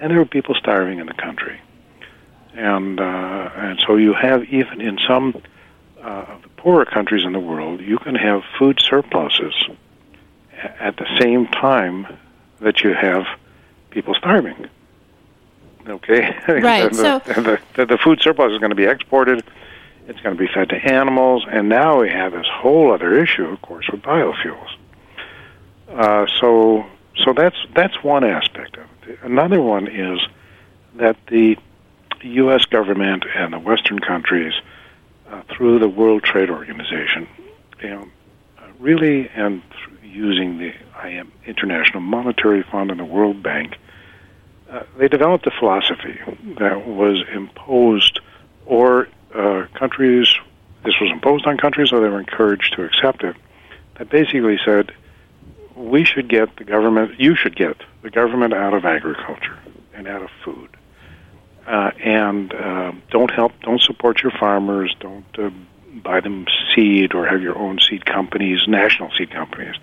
and 0.01 0.11
there 0.11 0.19
were 0.19 0.25
people 0.25 0.55
starving 0.55 0.99
in 0.99 1.07
the 1.07 1.13
country. 1.13 1.61
And 2.55 3.01
uh, 3.01 3.51
and 3.55 3.79
so 3.87 3.97
you 3.97 4.15
have 4.15 4.45
even 4.45 4.81
in 4.81 4.99
some 5.07 5.43
uh, 6.03 6.25
of 6.27 6.43
the 6.43 6.49
poorer 6.49 6.87
countries 6.87 7.27
in 7.27 7.33
the 7.35 7.41
world, 7.41 7.83
you 7.83 7.99
can 7.99 8.15
have 8.15 8.45
food 8.59 8.81
surpluses 8.81 9.55
at 10.81 10.97
the 10.97 11.07
same 11.21 11.49
time 11.49 12.07
that 12.61 12.81
you 12.81 12.95
have 12.95 13.25
people 13.91 14.15
starving. 14.15 14.69
Okay, 15.87 16.35
right. 16.49 16.91
the, 16.91 16.95
so 16.95 17.19
the, 17.43 17.61
the, 17.75 17.87
the 17.87 17.99
food 17.99 18.23
surplus 18.23 18.53
is 18.53 18.59
going 18.59 18.71
to 18.71 18.77
be 18.77 18.87
exported 18.87 19.45
it's 20.07 20.21
going 20.21 20.37
to 20.37 20.41
be 20.41 20.49
fed 20.53 20.71
to 20.71 20.77
animals, 20.77 21.45
and 21.49 21.69
now 21.69 22.01
we 22.01 22.11
have 22.11 22.33
this 22.33 22.47
whole 22.51 22.93
other 22.93 23.23
issue, 23.23 23.45
of 23.45 23.63
course, 23.63 23.89
with 23.91 24.03
biofuels. 24.03 24.77
Uh, 25.89 26.27
so, 26.41 26.85
so 27.25 27.33
that's 27.33 27.57
that's 27.75 28.03
one 28.03 28.25
aspect 28.25 28.77
of 28.77 28.87
it. 29.07 29.19
Another 29.23 29.61
one 29.61 29.87
is 29.89 30.21
that 30.95 31.17
the 31.29 31.57
U.S. 32.23 32.65
government 32.65 33.25
and 33.35 33.53
the 33.53 33.59
Western 33.59 33.99
countries, 33.99 34.55
uh, 35.31 35.43
through 35.55 35.79
the 35.79 35.89
World 35.89 36.23
Trade 36.23 36.51
Organization, 36.51 37.29
you 37.83 37.91
know, 37.91 38.09
really 38.79 39.29
and 39.35 39.63
using 40.03 40.59
the 40.59 40.73
IM, 41.05 41.33
International 41.47 42.01
Monetary 42.01 42.63
Fund 42.63 42.91
and 42.91 43.01
the 43.01 43.05
World 43.05 43.43
Bank, 43.43 43.77
uh, 44.71 44.83
they 44.99 45.09
developed 45.09 45.47
a 45.47 45.51
philosophy 45.51 46.19
that 46.59 46.87
was 46.87 47.23
imposed 47.33 48.21
or 48.67 49.09
uh, 49.35 49.67
countries, 49.75 50.35
this 50.85 50.95
was 51.01 51.11
imposed 51.11 51.47
on 51.47 51.57
countries, 51.57 51.93
or 51.93 52.01
they 52.01 52.09
were 52.09 52.21
encouraged 52.21 52.75
to 52.75 52.85
accept 52.85 53.23
it, 53.25 53.37
that 53.99 54.11
basically 54.11 54.59
said, 54.65 54.93
we 55.75 56.05
should 56.05 56.29
get 56.29 56.57
the 56.57 56.65
government, 56.65 57.19
you 57.19 57.35
should 57.35 57.57
get 57.57 57.77
the 58.03 58.11
government 58.11 58.53
out 58.53 58.75
of 58.75 58.85
agriculture 58.85 59.59
and 59.95 60.07
out 60.07 60.23
of 60.23 60.31
food. 60.45 60.69
Uh, 61.67 61.93
and 62.03 62.53
uh, 62.53 62.93
don't 63.11 63.31
help, 63.31 63.53
don't 63.63 63.81
support 63.81 64.23
your 64.23 64.33
farmers, 64.33 64.95
don't 65.01 65.39
uh, 65.39 65.51
buy 66.03 66.21
them 66.21 66.47
seed 66.75 67.15
or 67.15 67.27
have 67.27 67.41
your 67.41 67.57
own 67.57 67.79
seed 67.81 68.05
companies, 68.05 68.61
national 68.67 69.11
seed 69.17 69.31
companies, 69.31 69.77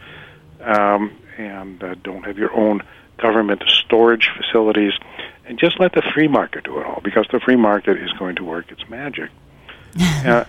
um, 0.62 1.15
and 1.38 1.82
uh, 1.84 1.96
don't 2.03 2.25
have 2.25 2.38
your 2.38 2.53
own 2.53 2.82
government 3.18 3.63
storage 3.68 4.29
facilities 4.38 4.94
and 5.50 5.58
just 5.58 5.79
let 5.79 5.94
the 5.94 6.03
free 6.13 6.27
market 6.27 6.65
do 6.65 6.79
it 6.79 6.86
all 6.86 7.01
because 7.03 7.25
the 7.32 7.39
free 7.39 7.56
market 7.56 7.98
is 7.98 8.13
going 8.13 8.36
to 8.36 8.44
work 8.44 8.72
its 8.72 8.88
magic. 8.88 9.32
uh, 10.00 10.46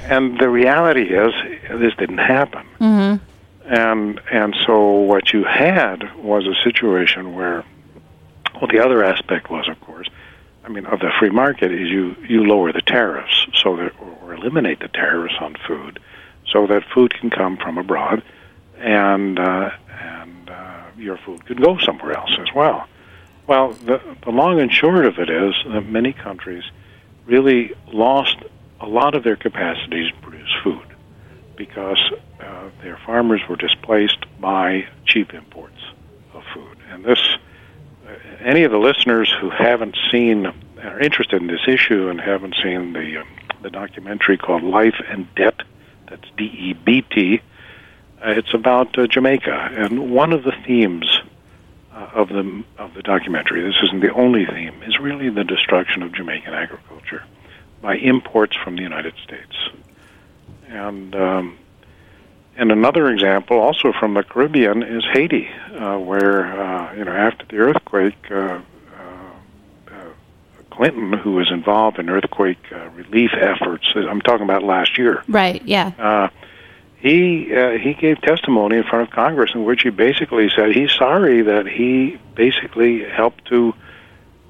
and 0.00 0.38
the 0.38 0.50
reality 0.50 1.04
is, 1.04 1.32
this 1.80 1.94
didn't 1.96 2.18
happen. 2.18 2.66
Mm-hmm. 2.78 3.24
And 3.66 4.20
and 4.30 4.54
so 4.66 4.90
what 4.90 5.32
you 5.32 5.44
had 5.44 6.14
was 6.16 6.46
a 6.46 6.54
situation 6.62 7.34
where, 7.34 7.64
well, 8.54 8.66
the 8.70 8.84
other 8.84 9.02
aspect 9.02 9.50
was, 9.50 9.66
of 9.70 9.80
course, 9.80 10.10
I 10.62 10.68
mean, 10.68 10.84
of 10.84 11.00
the 11.00 11.10
free 11.18 11.30
market 11.30 11.72
is 11.72 11.88
you 11.88 12.14
you 12.28 12.44
lower 12.44 12.70
the 12.72 12.82
tariffs 12.82 13.46
so 13.54 13.76
that 13.76 13.92
or 13.98 14.34
eliminate 14.34 14.80
the 14.80 14.88
tariffs 14.88 15.36
on 15.40 15.56
food, 15.66 15.98
so 16.46 16.66
that 16.66 16.84
food 16.92 17.14
can 17.14 17.30
come 17.30 17.56
from 17.56 17.78
abroad, 17.78 18.22
and 18.76 19.38
uh, 19.38 19.70
and 19.98 20.50
uh, 20.50 20.82
your 20.98 21.16
food 21.16 21.46
can 21.46 21.56
go 21.56 21.78
somewhere 21.78 22.12
else 22.12 22.36
as 22.38 22.54
well. 22.54 22.86
Well, 23.46 23.72
the, 23.72 24.00
the 24.24 24.30
long 24.30 24.60
and 24.60 24.72
short 24.72 25.04
of 25.04 25.18
it 25.18 25.28
is 25.28 25.54
that 25.66 25.82
many 25.82 26.12
countries 26.12 26.64
really 27.26 27.74
lost 27.92 28.36
a 28.80 28.86
lot 28.86 29.14
of 29.14 29.22
their 29.22 29.36
capacities 29.36 30.10
to 30.12 30.16
produce 30.20 30.52
food 30.62 30.86
because 31.56 31.98
uh, 32.40 32.70
their 32.82 32.98
farmers 33.04 33.40
were 33.48 33.56
displaced 33.56 34.24
by 34.40 34.86
cheap 35.06 35.34
imports 35.34 35.78
of 36.32 36.42
food. 36.52 36.76
And 36.90 37.04
this, 37.04 37.20
uh, 38.06 38.10
any 38.40 38.64
of 38.64 38.72
the 38.72 38.78
listeners 38.78 39.32
who 39.40 39.50
haven't 39.50 39.96
seen, 40.10 40.46
are 40.82 41.00
interested 41.00 41.40
in 41.40 41.48
this 41.48 41.66
issue 41.68 42.08
and 42.08 42.20
haven't 42.20 42.56
seen 42.62 42.92
the 42.92 43.18
um, 43.18 43.28
the 43.62 43.70
documentary 43.70 44.36
called 44.36 44.62
Life 44.62 45.00
and 45.08 45.26
Debt, 45.34 45.62
that's 46.08 46.28
D 46.36 46.44
E 46.44 46.72
B 46.74 47.00
T. 47.00 47.40
Uh, 48.22 48.30
it's 48.30 48.52
about 48.52 48.98
uh, 48.98 49.06
Jamaica, 49.06 49.70
and 49.72 50.12
one 50.12 50.34
of 50.34 50.44
the 50.44 50.52
themes 50.66 51.20
uh, 51.94 52.10
of 52.14 52.28
the 52.28 52.64
of 52.78 52.94
the 52.94 53.02
documentary. 53.02 53.62
This 53.62 53.76
isn't 53.84 54.00
the 54.00 54.12
only 54.12 54.44
theme. 54.46 54.82
Is 54.82 54.98
really 54.98 55.30
the 55.30 55.44
destruction 55.44 56.02
of 56.02 56.12
Jamaican 56.12 56.52
agriculture 56.52 57.24
by 57.80 57.96
imports 57.96 58.56
from 58.56 58.76
the 58.76 58.82
United 58.82 59.14
States, 59.22 59.56
and 60.68 61.14
um, 61.14 61.58
and 62.56 62.72
another 62.72 63.10
example, 63.10 63.58
also 63.58 63.92
from 63.92 64.14
the 64.14 64.22
Caribbean, 64.22 64.82
is 64.82 65.04
Haiti, 65.12 65.48
uh, 65.48 65.98
where 65.98 66.60
uh, 66.60 66.94
you 66.94 67.04
know 67.04 67.12
after 67.12 67.44
the 67.46 67.58
earthquake. 67.58 68.30
Uh, 68.30 68.34
uh, 68.34 68.60
uh, 69.88 69.94
Clinton, 70.70 71.12
who 71.12 71.32
was 71.32 71.52
involved 71.52 72.00
in 72.00 72.10
earthquake 72.10 72.58
uh, 72.72 72.88
relief 72.90 73.30
efforts, 73.34 73.86
I'm 73.94 74.20
talking 74.20 74.42
about 74.42 74.64
last 74.64 74.98
year. 74.98 75.22
Right. 75.28 75.62
Yeah. 75.64 76.30
He 77.04 77.54
uh, 77.54 77.72
he 77.72 77.92
gave 77.92 78.22
testimony 78.22 78.78
in 78.78 78.84
front 78.84 79.06
of 79.06 79.14
Congress 79.14 79.50
in 79.54 79.64
which 79.66 79.82
he 79.82 79.90
basically 79.90 80.48
said 80.56 80.74
he's 80.74 80.90
sorry 80.90 81.42
that 81.42 81.66
he 81.66 82.18
basically 82.34 83.04
helped 83.04 83.44
to 83.48 83.74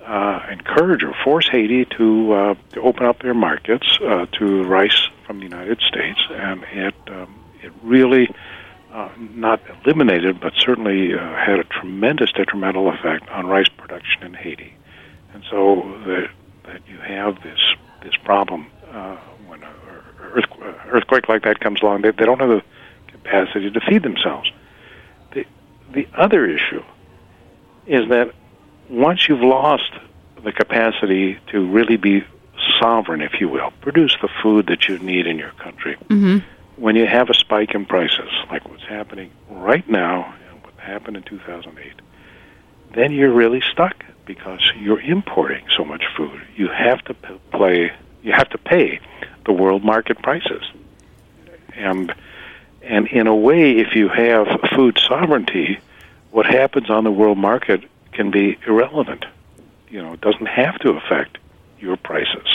uh, 0.07 0.39
encourage 0.53 1.03
or 1.03 1.15
force 1.25 1.49
Haiti 1.51 1.85
to 1.97 2.33
uh, 2.33 2.55
to 2.75 2.81
open 2.81 3.07
up 3.07 3.23
their 3.23 3.35
markets 3.35 3.99
uh, 4.01 4.27
to 4.39 4.63
rice 4.63 5.09
from 5.27 5.39
the 5.39 5.43
United 5.43 5.81
States, 5.81 6.21
and 6.31 6.63
it 6.71 6.95
um, 7.09 7.35
it 7.61 7.73
really 7.83 8.33
uh, 8.93 9.09
not 9.19 9.61
eliminated, 9.85 10.39
but 10.41 10.53
certainly 10.57 11.13
uh, 11.13 11.19
had 11.35 11.59
a 11.59 11.65
tremendous 11.65 12.31
detrimental 12.31 12.89
effect 12.89 13.29
on 13.31 13.49
rice 13.49 13.69
production 13.77 14.23
in 14.23 14.33
Haiti, 14.33 14.77
and 15.33 15.43
so 15.51 15.99
that 16.07 16.31
that 16.67 16.83
you 16.87 16.99
have 16.99 17.43
this 17.43 17.59
this 18.05 18.15
problem 18.23 18.71
when 19.49 19.61
a 19.65 19.84
earth, 20.33 20.45
earthquake 20.89 21.29
like 21.29 21.43
that 21.43 21.61
comes 21.61 21.81
along, 21.83 22.03
they, 22.03 22.11
they 22.11 22.25
don't 22.25 22.41
have 22.41 22.49
the 22.49 22.63
capacity 23.09 23.71
to 23.71 23.81
feed 23.81 24.03
themselves. 24.03 24.51
The, 25.33 25.45
the 25.93 26.07
other 26.15 26.47
issue 26.47 26.83
is 27.87 28.09
that 28.09 28.33
once 28.89 29.29
you've 29.29 29.43
lost 29.43 29.91
the 30.43 30.53
capacity 30.53 31.39
to 31.49 31.67
really 31.67 31.97
be 31.97 32.25
sovereign, 32.81 33.21
if 33.21 33.41
you 33.41 33.49
will, 33.49 33.73
produce 33.81 34.17
the 34.21 34.29
food 34.43 34.67
that 34.67 34.89
you 34.89 34.99
need 34.99 35.27
in 35.27 35.39
your 35.39 35.53
country, 35.53 35.97
mm-hmm. 36.09 36.39
when 36.81 36.97
you 36.97 37.07
have 37.07 37.31
a 37.31 37.35
spike 37.35 37.75
in 37.75 37.87
prices, 37.87 38.31
like 38.51 38.69
what's 38.69 38.85
happening 38.85 39.31
right 39.51 39.89
now 39.89 40.35
and 40.51 40.63
what 40.63 40.75
happened 40.79 41.17
in 41.17 41.23
2008, 41.23 41.93
then 42.95 43.13
you're 43.13 43.33
really 43.33 43.63
stuck 43.73 44.05
because 44.27 44.61
you're 44.79 45.01
importing 45.01 45.65
so 45.77 45.85
much 45.85 46.05
food. 46.17 46.41
You 46.57 46.69
have 46.69 47.03
to 47.05 47.15
play, 47.53 47.93
you 48.23 48.33
have 48.33 48.49
to 48.51 48.59
pay 48.59 49.01
market 49.85 50.21
prices. 50.23 50.63
And 51.75 52.15
and 52.83 53.07
in 53.09 53.27
a 53.27 53.35
way, 53.35 53.79
if 53.79 53.95
you 53.95 54.09
have 54.09 54.47
food 54.75 54.99
sovereignty, 54.99 55.79
what 56.31 56.47
happens 56.47 56.91
on 56.91 57.05
the 57.05 57.11
world 57.11 57.39
market 57.39 57.83
can 58.13 58.31
be 58.31 58.59
irrelevant. 58.67 59.25
You 59.89 60.03
know, 60.03 60.13
it 60.13 60.21
doesn't 60.21 60.47
have 60.47 60.79
to 60.81 60.91
affect 60.91 61.39
your 61.79 61.97
prices 61.97 62.47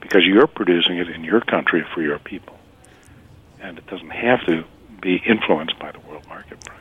because 0.00 0.24
you're 0.24 0.46
producing 0.46 0.98
it 0.98 1.08
in 1.08 1.24
your 1.24 1.40
country 1.40 1.84
for 1.94 2.02
your 2.02 2.18
people, 2.18 2.56
and 3.60 3.78
it 3.78 3.86
doesn't 3.86 4.10
have 4.10 4.44
to 4.46 4.64
be 5.00 5.16
influenced 5.26 5.78
by 5.78 5.92
the 5.92 6.00
world 6.00 6.26
market 6.28 6.60
price. 6.60 6.78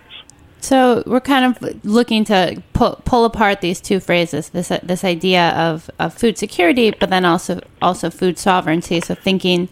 So 0.68 1.02
we're 1.06 1.22
kind 1.22 1.46
of 1.46 1.86
looking 1.86 2.26
to 2.26 2.62
pull, 2.74 3.02
pull 3.06 3.24
apart 3.24 3.62
these 3.62 3.80
two 3.80 4.02
phrases: 4.02 4.50
this 4.50 4.68
this 4.84 5.06
idea 5.06 5.52
of, 5.52 5.90
of 5.98 6.14
food 6.14 6.38
security, 6.38 6.92
but 6.92 7.10
then 7.10 7.24
also 7.24 7.62
also 7.82 8.10
food 8.10 8.38
sovereignty. 8.38 9.00
So 9.00 9.16
thinking 9.16 9.70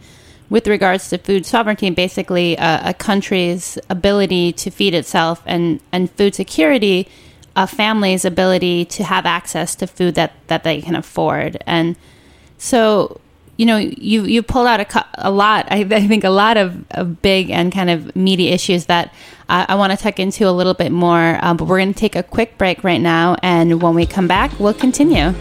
with 0.49 0.67
regards 0.67 1.09
to 1.09 1.17
food 1.17 1.45
sovereignty, 1.45 1.89
basically 1.89 2.55
a, 2.55 2.81
a 2.85 2.93
country's 2.93 3.77
ability 3.89 4.53
to 4.53 4.71
feed 4.71 4.93
itself, 4.93 5.43
and 5.45 5.81
and 5.91 6.09
food 6.11 6.33
security, 6.33 7.09
a 7.57 7.67
family's 7.67 8.23
ability 8.23 8.85
to 8.85 9.03
have 9.03 9.25
access 9.25 9.75
to 9.75 9.87
food 9.87 10.15
that 10.15 10.31
that 10.47 10.63
they 10.63 10.79
can 10.79 10.95
afford. 10.95 11.61
And 11.67 11.97
so 12.57 13.19
you 13.57 13.65
know, 13.65 13.77
you 13.77 14.23
you 14.23 14.43
pulled 14.43 14.67
out 14.67 14.79
a, 14.79 15.05
a 15.15 15.31
lot. 15.31 15.67
I, 15.71 15.79
I, 15.89 16.07
think 16.07 16.23
a 16.23 16.29
lot 16.29 16.57
of, 16.57 16.83
of, 16.91 17.21
big 17.21 17.49
and 17.49 17.71
kind 17.71 17.89
of 17.89 18.15
meaty 18.15 18.49
issues 18.49 18.87
that 18.87 19.13
I 19.47 19.75
want 19.75 19.91
to 19.91 19.97
tuck 19.97 20.19
into 20.19 20.47
a 20.47 20.51
little 20.51 20.73
bit 20.73 20.91
more. 20.91 21.37
Um, 21.41 21.57
but 21.57 21.65
we're 21.65 21.77
going 21.77 21.93
to 21.93 21.99
take 21.99 22.15
a 22.15 22.23
quick 22.23 22.57
break 22.57 22.83
right 22.83 23.01
now, 23.01 23.37
and 23.41 23.81
when 23.81 23.95
we 23.95 24.05
come 24.05 24.27
back, 24.27 24.59
we'll 24.59 24.73
continue. 24.73 25.33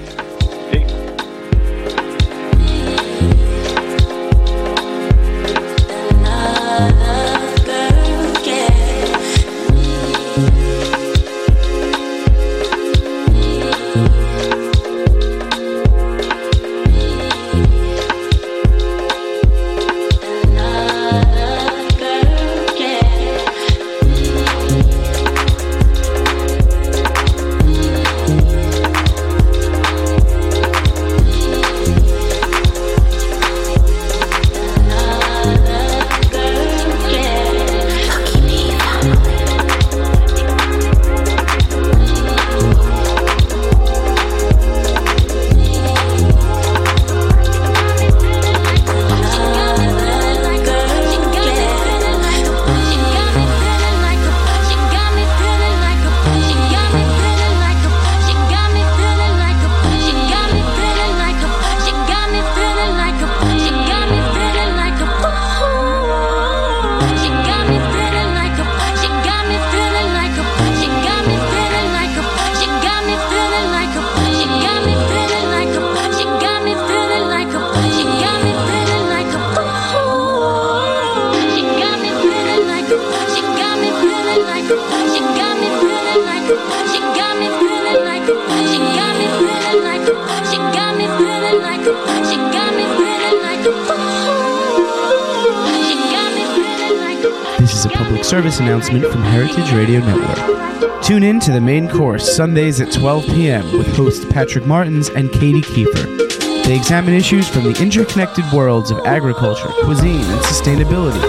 Service 98.24 98.58
announcement 98.58 99.04
from 99.12 99.22
Heritage 99.22 99.70
Radio 99.72 100.00
Network. 100.00 101.02
Tune 101.02 101.22
in 101.22 101.38
to 101.40 101.52
the 101.52 101.60
main 101.60 101.90
course 101.90 102.34
Sundays 102.34 102.80
at 102.80 102.90
12 102.90 103.26
p.m. 103.26 103.70
with 103.76 103.94
hosts 103.94 104.24
Patrick 104.24 104.64
Martins 104.64 105.10
and 105.10 105.30
Katie 105.30 105.60
Kiefer. 105.60 106.64
They 106.64 106.74
examine 106.74 107.12
issues 107.12 107.46
from 107.46 107.64
the 107.64 107.78
interconnected 107.82 108.46
worlds 108.50 108.90
of 108.90 109.04
agriculture, 109.04 109.68
cuisine, 109.82 110.22
and 110.22 110.40
sustainability. 110.40 111.20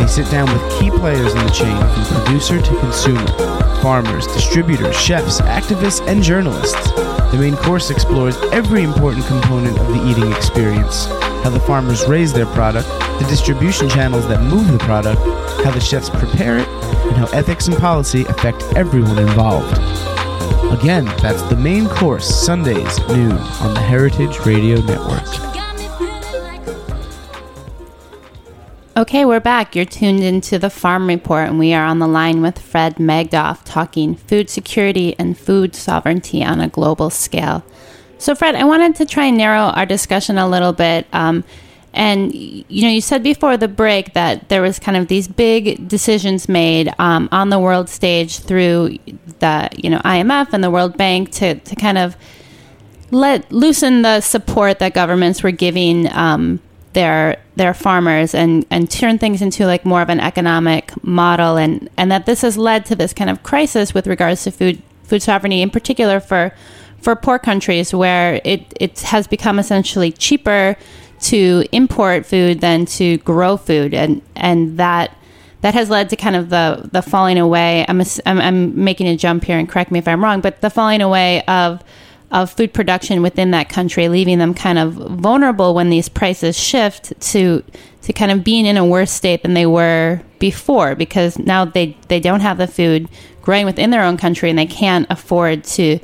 They 0.00 0.06
sit 0.06 0.30
down 0.30 0.50
with 0.50 0.80
key 0.80 0.90
players 0.90 1.34
in 1.34 1.38
the 1.38 1.50
chain 1.50 1.76
from 1.76 2.24
producer 2.24 2.62
to 2.62 2.80
consumer 2.80 3.26
farmers, 3.82 4.26
distributors, 4.28 4.98
chefs, 4.98 5.42
activists, 5.42 6.04
and 6.08 6.22
journalists. 6.22 6.92
The 7.30 7.36
main 7.38 7.56
course 7.56 7.90
explores 7.90 8.38
every 8.52 8.82
important 8.82 9.26
component 9.26 9.78
of 9.78 9.88
the 9.88 10.02
eating 10.08 10.32
experience 10.32 11.06
how 11.44 11.50
the 11.50 11.60
farmers 11.60 12.06
raise 12.06 12.32
their 12.32 12.46
product, 12.46 12.88
the 13.18 13.26
distribution 13.28 13.88
channels 13.88 14.26
that 14.28 14.42
move 14.42 14.70
the 14.70 14.78
product, 14.78 15.20
how 15.64 15.70
the 15.70 15.80
chefs 15.80 16.08
prepare 16.08 16.58
it, 16.58 16.68
and 16.68 17.16
how 17.16 17.26
ethics 17.32 17.66
and 17.66 17.76
policy 17.76 18.24
affect 18.26 18.62
everyone 18.76 19.18
involved. 19.18 19.76
Again, 20.72 21.06
that's 21.22 21.42
the 21.42 21.56
main 21.56 21.88
course, 21.88 22.28
Sundays, 22.28 22.98
noon, 23.08 23.32
on 23.32 23.74
the 23.74 23.80
Heritage 23.80 24.38
Radio 24.40 24.80
Network. 24.82 25.24
Okay, 28.96 29.24
we're 29.24 29.40
back. 29.40 29.76
You're 29.76 29.84
tuned 29.84 30.24
into 30.24 30.58
the 30.58 30.70
Farm 30.70 31.06
Report, 31.06 31.48
and 31.48 31.58
we 31.58 31.72
are 31.72 31.84
on 31.84 32.00
the 32.00 32.08
line 32.08 32.42
with 32.42 32.58
Fred 32.58 32.96
Magdoff 32.96 33.60
talking 33.64 34.16
food 34.16 34.50
security 34.50 35.14
and 35.18 35.38
food 35.38 35.74
sovereignty 35.76 36.44
on 36.44 36.60
a 36.60 36.68
global 36.68 37.08
scale. 37.08 37.64
So, 38.18 38.34
Fred, 38.34 38.56
I 38.56 38.64
wanted 38.64 38.96
to 38.96 39.06
try 39.06 39.26
and 39.26 39.38
narrow 39.38 39.70
our 39.70 39.86
discussion 39.86 40.36
a 40.36 40.48
little 40.48 40.72
bit. 40.72 41.06
Um, 41.12 41.44
and 41.94 42.34
you 42.34 42.82
know, 42.82 42.88
you 42.88 43.00
said 43.00 43.22
before 43.22 43.56
the 43.56 43.68
break 43.68 44.12
that 44.14 44.48
there 44.48 44.62
was 44.62 44.78
kind 44.78 44.96
of 44.96 45.08
these 45.08 45.26
big 45.26 45.88
decisions 45.88 46.48
made 46.48 46.92
um, 46.98 47.28
on 47.32 47.48
the 47.48 47.58
world 47.58 47.88
stage 47.88 48.40
through 48.40 48.98
the 49.38 49.68
you 49.76 49.90
know 49.90 49.98
IMF 50.00 50.52
and 50.52 50.62
the 50.62 50.70
World 50.70 50.96
Bank 50.96 51.30
to 51.32 51.54
to 51.54 51.76
kind 51.76 51.98
of 51.98 52.16
let 53.10 53.50
loosen 53.50 54.02
the 54.02 54.20
support 54.20 54.78
that 54.80 54.92
governments 54.92 55.42
were 55.42 55.50
giving 55.50 56.12
um, 56.12 56.60
their 56.92 57.40
their 57.56 57.72
farmers 57.72 58.34
and 58.34 58.66
and 58.70 58.90
turn 58.90 59.18
things 59.18 59.40
into 59.40 59.66
like 59.66 59.84
more 59.84 60.02
of 60.02 60.10
an 60.10 60.20
economic 60.20 60.92
model. 61.02 61.56
And 61.56 61.88
and 61.96 62.12
that 62.12 62.26
this 62.26 62.42
has 62.42 62.58
led 62.58 62.84
to 62.86 62.96
this 62.96 63.14
kind 63.14 63.30
of 63.30 63.42
crisis 63.42 63.94
with 63.94 64.06
regards 64.06 64.44
to 64.44 64.50
food 64.50 64.82
food 65.04 65.22
sovereignty 65.22 65.62
in 65.62 65.70
particular 65.70 66.20
for 66.20 66.52
for 67.00 67.14
poor 67.16 67.38
countries 67.38 67.94
where 67.94 68.40
it, 68.44 68.72
it 68.80 69.00
has 69.00 69.26
become 69.26 69.58
essentially 69.58 70.10
cheaper 70.12 70.76
to 71.20 71.64
import 71.72 72.26
food 72.26 72.60
than 72.60 72.86
to 72.86 73.18
grow 73.18 73.56
food. 73.56 73.94
And 73.94 74.22
and 74.36 74.78
that 74.78 75.16
that 75.60 75.74
has 75.74 75.90
led 75.90 76.10
to 76.10 76.16
kind 76.16 76.36
of 76.36 76.50
the 76.50 76.88
the 76.92 77.02
falling 77.02 77.38
away. 77.38 77.84
I'm, 77.88 78.00
I'm, 78.26 78.40
I'm 78.40 78.84
making 78.84 79.08
a 79.08 79.16
jump 79.16 79.44
here 79.44 79.58
and 79.58 79.68
correct 79.68 79.90
me 79.90 79.98
if 79.98 80.08
I'm 80.08 80.22
wrong 80.22 80.40
but 80.40 80.60
the 80.60 80.70
falling 80.70 81.00
away 81.00 81.44
of 81.46 81.82
of 82.30 82.50
food 82.50 82.74
production 82.74 83.22
within 83.22 83.52
that 83.52 83.68
country 83.68 84.08
leaving 84.08 84.38
them 84.38 84.52
kind 84.52 84.78
of 84.78 84.92
vulnerable 84.92 85.74
when 85.74 85.88
these 85.90 86.08
prices 86.08 86.58
shift 86.58 87.18
to 87.20 87.64
to 88.02 88.12
kind 88.12 88.30
of 88.30 88.44
being 88.44 88.66
in 88.66 88.76
a 88.76 88.84
worse 88.84 89.10
state 89.10 89.42
than 89.42 89.54
they 89.54 89.66
were 89.66 90.20
before 90.38 90.94
because 90.94 91.38
now 91.38 91.64
they 91.64 91.96
they 92.08 92.20
don't 92.20 92.40
have 92.40 92.58
the 92.58 92.66
food 92.66 93.08
growing 93.42 93.64
within 93.64 93.90
their 93.90 94.02
own 94.02 94.16
country 94.16 94.50
and 94.50 94.58
they 94.58 94.66
can't 94.66 95.06
afford 95.10 95.64
to 95.64 95.98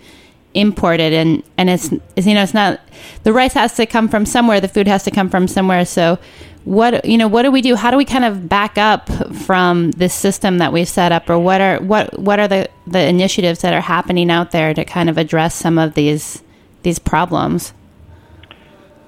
imported 0.54 1.12
and 1.12 1.42
and 1.58 1.68
it's, 1.68 1.90
it's, 2.16 2.26
you 2.26 2.34
know 2.34 2.42
it's 2.42 2.54
not 2.54 2.80
the 3.24 3.32
rice 3.32 3.52
has 3.54 3.74
to 3.74 3.86
come 3.86 4.08
from 4.08 4.24
somewhere 4.24 4.60
the 4.60 4.68
food 4.68 4.86
has 4.86 5.02
to 5.04 5.10
come 5.10 5.28
from 5.28 5.48
somewhere. 5.48 5.84
So 5.84 6.18
what 6.64 7.04
you 7.04 7.18
know 7.18 7.28
what 7.28 7.42
do 7.42 7.50
we 7.50 7.60
do? 7.60 7.74
How 7.74 7.90
do 7.90 7.96
we 7.96 8.04
kind 8.04 8.24
of 8.24 8.48
back 8.48 8.78
up 8.78 9.10
from 9.34 9.90
this 9.92 10.14
system 10.14 10.58
that 10.58 10.72
we've 10.72 10.88
set 10.88 11.12
up 11.12 11.28
or 11.28 11.38
what 11.38 11.60
are 11.60 11.78
what 11.80 12.18
what 12.18 12.40
are 12.40 12.48
the 12.48 12.70
the 12.86 13.06
initiatives 13.06 13.60
that 13.60 13.74
are 13.74 13.80
happening 13.80 14.30
out 14.30 14.50
there 14.52 14.72
to 14.72 14.84
kind 14.84 15.10
of 15.10 15.18
address 15.18 15.54
some 15.54 15.78
of 15.78 15.94
these 15.94 16.42
these 16.82 16.98
problems? 16.98 17.74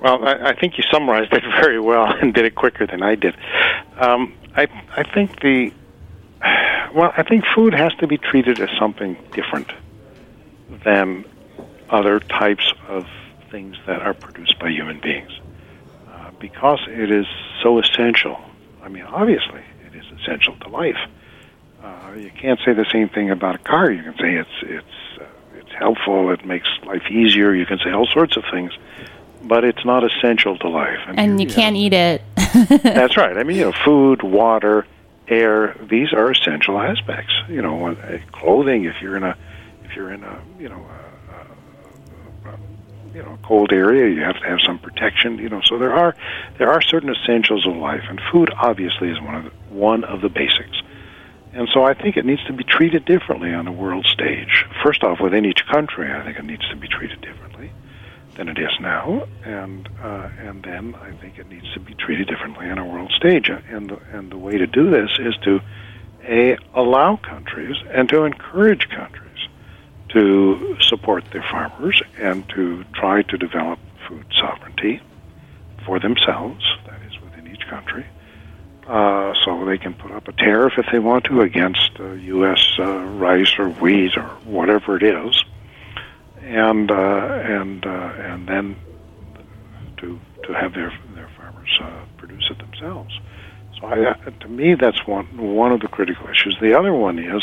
Well 0.01 0.23
i, 0.27 0.51
I 0.51 0.55
think 0.55 0.77
you 0.77 0.85
summarized 0.91 1.33
it 1.33 1.43
very 1.61 1.81
well 1.81 2.05
and 2.05 2.35
did 2.35 2.45
it 2.45 2.55
quicker 2.55 2.87
than 2.87 3.03
i 3.03 3.15
did. 3.15 3.35
Um, 3.99 4.35
i 4.55 4.69
i 4.95 5.03
think 5.03 5.41
the 5.41 5.73
well 6.95 7.13
i 7.17 7.23
think 7.23 7.45
food 7.55 7.73
has 7.73 7.95
to 7.95 8.07
be 8.07 8.19
treated 8.19 8.61
as 8.61 8.69
something 8.79 9.17
different 9.33 9.73
than 10.85 11.25
other 11.91 12.21
types 12.21 12.73
of 12.89 13.07
things 13.51 13.77
that 13.87 14.03
are 14.03 14.15
produced 14.15 14.59
by 14.59 14.71
human 14.71 15.01
beings. 15.01 15.31
Uh, 16.09 16.31
because 16.41 16.81
it 16.89 17.11
is 17.11 17.27
so 17.63 17.79
essential. 17.79 18.39
I 18.83 18.89
mean, 18.89 19.05
obviously, 19.05 19.63
it 19.87 19.95
is 19.95 20.05
essential 20.21 20.57
to 20.57 20.69
life. 20.69 20.99
Uh, 21.83 22.13
you 22.17 22.31
can't 22.31 22.59
say 22.65 22.73
the 22.73 22.87
same 22.93 23.09
thing 23.09 23.31
about 23.31 23.55
a 23.55 23.59
car. 23.59 23.91
You 23.91 24.03
can 24.03 24.17
say 24.19 24.35
it's 24.35 24.51
it's 24.63 25.21
uh, 25.21 25.25
it's 25.55 25.73
helpful. 25.73 26.31
It 26.31 26.45
makes 26.45 26.69
life 26.85 27.11
easier. 27.11 27.55
You 27.55 27.67
can 27.67 27.79
say 27.79 27.91
all 27.93 28.07
sorts 28.07 28.37
of 28.37 28.45
things, 28.51 28.73
but 29.43 29.65
it's 29.65 29.85
not 29.85 30.05
essential 30.05 30.59
to 30.59 30.69
life. 30.69 30.99
I 31.07 31.11
mean, 31.11 31.19
and 31.19 31.41
you, 31.41 31.49
you 31.49 31.55
can't 31.55 31.75
know, 31.75 31.81
eat 31.81 31.93
it. 31.93 32.23
that's 32.83 33.17
right. 33.17 33.37
I 33.37 33.43
mean, 33.45 33.57
you 33.57 33.65
know, 33.67 33.73
food, 33.85 34.23
water, 34.23 34.87
air. 35.29 35.77
These 35.89 36.13
are 36.13 36.31
essential 36.31 36.79
aspects. 36.81 37.33
You 37.49 37.63
know, 37.63 37.89
uh, 37.89 38.19
clothing. 38.33 38.85
If 38.85 39.01
you're 39.01 39.17
in 39.17 39.23
a, 39.23 39.37
if 39.85 39.95
you're 39.95 40.13
in 40.13 40.25
a, 40.25 40.43
you 40.59 40.69
know, 40.69 40.85
you 43.17 43.23
know, 43.23 43.39
cold 43.43 43.73
area, 43.73 44.15
you 44.15 44.23
have 44.23 44.39
to 44.39 44.47
have 44.47 44.59
some 44.61 44.79
protection. 44.79 45.39
You 45.39 45.49
know, 45.49 45.63
so 45.65 45.79
there 45.79 45.95
are 45.95 46.15
there 46.59 46.71
are 46.71 46.83
certain 46.83 47.09
essentials 47.09 47.67
of 47.67 47.75
life, 47.75 48.05
and 48.09 48.21
food 48.31 48.51
obviously 48.55 49.09
is 49.09 49.19
one 49.21 49.35
of 49.35 49.45
the, 49.45 49.51
one 49.71 50.05
of 50.05 50.21
the 50.21 50.29
basics. 50.29 50.83
And 51.55 51.67
so 51.73 51.85
I 51.85 51.95
think 51.95 52.19
it 52.19 52.27
needs 52.27 52.45
to 52.45 52.53
be 52.53 52.65
treated 52.65 53.07
differently 53.07 53.55
on 53.55 53.65
the 53.65 53.73
world 53.73 54.05
stage. 54.05 54.67
First 54.85 55.03
off, 55.03 55.21
within 55.21 55.47
each 55.47 55.65
country, 55.67 56.13
I 56.13 56.23
think 56.23 56.39
it 56.39 56.45
needs 56.45 56.69
to 56.69 56.77
be 56.77 56.87
treated 56.87 57.23
differently 57.23 57.73
than 58.35 58.51
it 58.51 58.59
is 58.59 58.73
now, 58.79 59.27
and 59.43 59.89
uh, 60.03 60.29
and 60.39 60.63
then 60.63 60.95
I 60.97 61.13
think 61.13 61.39
it 61.39 61.49
needs 61.49 61.73
to 61.73 61.81
be 61.81 61.95
treated 61.95 62.29
differently 62.29 62.69
on 62.69 62.77
a 62.77 62.85
world 62.85 63.13
stage. 63.13 63.49
And 63.49 63.89
the, 63.89 63.99
and 64.13 64.31
the 64.31 64.37
way 64.37 64.59
to 64.59 64.67
do 64.67 64.91
this 64.91 65.11
is 65.19 65.35
to 65.45 65.61
a 66.29 66.59
allow 66.75 67.17
countries 67.17 67.77
and 67.91 68.11
to 68.11 68.25
encourage 68.25 68.91
countries 68.91 69.26
to 70.11 70.77
support 70.81 71.25
their 71.33 71.45
farmers 71.51 72.01
and 72.19 72.49
to 72.51 72.85
try 72.95 73.23
to 73.23 73.37
develop 73.37 73.79
food 74.09 74.25
sovereignty 74.41 75.01
for 75.85 75.99
themselves. 75.99 76.65
That 76.87 77.01
is 77.03 77.21
within 77.21 77.53
each 77.53 77.67
country. 77.69 78.07
Uh, 78.87 79.35
so 79.45 79.65
they 79.65 79.79
can 79.79 79.95
put 79.95 80.13
up 80.13 80.29
a 80.29 80.33
tariff 80.33 80.75
if 80.79 80.87
they 80.93 81.01
want 81.01 81.25
to 81.25 81.41
against 81.41 81.91
uh, 81.99 82.13
U.S. 82.13 82.77
Uh, 82.79 82.99
rice 83.19 83.53
or 83.59 83.69
wheat 83.69 84.17
or 84.17 84.29
whatever 84.45 84.97
it 84.97 85.03
is, 85.03 85.45
and 86.43 86.89
uh, 86.89 86.95
and 86.95 87.85
uh, 87.85 88.13
and 88.17 88.47
then 88.47 88.77
to 89.97 90.21
to 90.45 90.53
have 90.53 90.73
their 90.75 90.97
their 91.17 91.29
farmers 91.37 91.79
uh, 91.83 92.05
produce 92.17 92.49
it 92.49 92.59
themselves. 92.59 93.19
So 93.81 93.89
I, 93.89 94.15
to 94.31 94.49
me, 94.49 94.77
that's 94.77 95.05
one 95.05 95.27
one 95.37 95.73
of 95.73 95.81
the 95.81 95.89
critical 95.89 96.29
issues. 96.29 96.57
The 96.61 96.79
other 96.79 96.93
one 96.93 97.19
is 97.19 97.43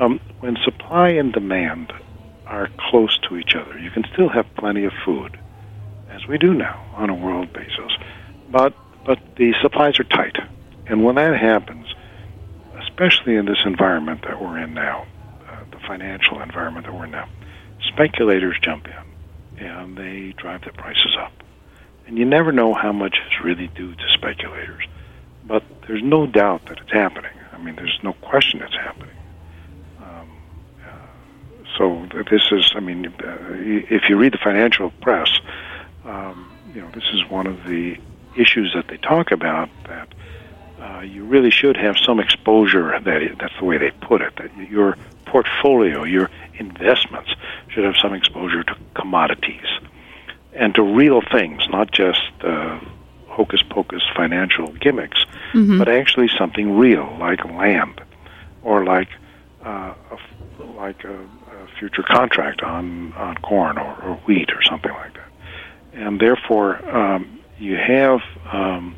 um, 0.00 0.18
when 0.40 0.56
supply 0.64 1.10
and 1.10 1.32
demand 1.32 1.92
are 2.46 2.68
close 2.78 3.16
to 3.28 3.36
each 3.36 3.54
other. 3.54 3.78
You 3.78 3.90
can 3.90 4.04
still 4.12 4.28
have 4.28 4.46
plenty 4.56 4.84
of 4.84 4.92
food, 5.04 5.38
as 6.10 6.26
we 6.26 6.38
do 6.38 6.52
now 6.52 6.84
on 6.96 7.10
a 7.10 7.14
world 7.14 7.52
basis, 7.52 7.92
but 8.50 8.74
but 9.06 9.18
the 9.36 9.54
supplies 9.62 9.98
are 9.98 10.04
tight. 10.04 10.36
And 10.86 11.04
when 11.04 11.14
that 11.14 11.38
happens, 11.38 11.86
especially 12.82 13.36
in 13.36 13.46
this 13.46 13.60
environment 13.64 14.22
that 14.22 14.42
we're 14.42 14.58
in 14.58 14.74
now, 14.74 15.06
uh, 15.48 15.64
the 15.70 15.78
financial 15.86 16.40
environment 16.42 16.86
that 16.86 16.94
we're 16.94 17.04
in 17.04 17.12
now, 17.12 17.28
speculators 17.88 18.56
jump 18.60 18.86
in 18.86 19.64
and 19.64 19.96
they 19.96 20.34
drive 20.36 20.62
the 20.62 20.72
prices 20.72 21.16
up. 21.18 21.32
And 22.06 22.18
you 22.18 22.24
never 22.24 22.52
know 22.52 22.74
how 22.74 22.92
much 22.92 23.16
is 23.26 23.44
really 23.44 23.68
due 23.68 23.94
to 23.94 24.08
speculators. 24.14 24.84
But 25.46 25.62
there's 25.86 26.02
no 26.02 26.26
doubt 26.26 26.66
that 26.66 26.78
it's 26.78 26.92
happening. 26.92 27.32
I 27.52 27.58
mean, 27.58 27.76
there's 27.76 27.98
no 28.02 28.12
question 28.14 28.60
it's 28.60 28.74
happening. 28.74 29.14
Um, 31.78 32.08
so 32.12 32.22
this 32.30 32.42
is, 32.50 32.72
I 32.74 32.80
mean, 32.80 33.06
uh, 33.06 33.36
if 33.50 34.08
you 34.08 34.16
read 34.16 34.32
the 34.32 34.38
financial 34.38 34.90
press, 35.02 35.30
um, 36.04 36.50
you 36.74 36.80
know, 36.80 36.90
this 36.90 37.04
is 37.12 37.28
one 37.28 37.46
of 37.46 37.64
the 37.64 37.98
issues 38.36 38.72
that 38.74 38.88
they 38.88 38.96
talk 38.96 39.30
about 39.32 39.68
that 39.86 40.08
uh, 40.80 41.00
you 41.00 41.24
really 41.24 41.50
should 41.50 41.76
have 41.76 41.96
some 41.98 42.20
exposure. 42.20 42.98
That 43.00 43.36
that's 43.38 43.58
the 43.58 43.64
way 43.64 43.78
they 43.78 43.90
put 43.90 44.22
it. 44.22 44.36
That 44.36 44.56
your 44.70 44.96
portfolio, 45.26 46.04
your 46.04 46.30
investments, 46.54 47.30
should 47.68 47.84
have 47.84 47.96
some 47.96 48.14
exposure 48.14 48.62
to 48.64 48.76
commodities 48.94 49.66
and 50.52 50.74
to 50.74 50.82
real 50.82 51.20
things, 51.20 51.62
not 51.70 51.90
just 51.90 52.30
uh, 52.42 52.80
hocus 53.26 53.62
pocus 53.68 54.02
financial 54.14 54.68
gimmicks, 54.68 55.24
mm-hmm. 55.52 55.78
but 55.78 55.88
actually 55.88 56.28
something 56.28 56.76
real 56.76 57.16
like 57.18 57.44
land 57.44 58.00
or 58.62 58.84
like 58.84 59.08
uh, 59.64 59.94
a, 60.10 60.62
like 60.76 61.04
a, 61.04 61.14
a 61.14 61.39
future 61.80 62.04
contract 62.04 62.62
on 62.62 63.12
on 63.14 63.34
corn 63.38 63.78
or, 63.78 64.02
or 64.02 64.14
wheat 64.26 64.50
or 64.52 64.62
something 64.62 64.92
like 64.92 65.14
that. 65.14 65.28
And 65.94 66.20
therefore, 66.20 66.76
um, 66.96 67.40
you 67.58 67.76
have 67.76 68.20
um, 68.52 68.94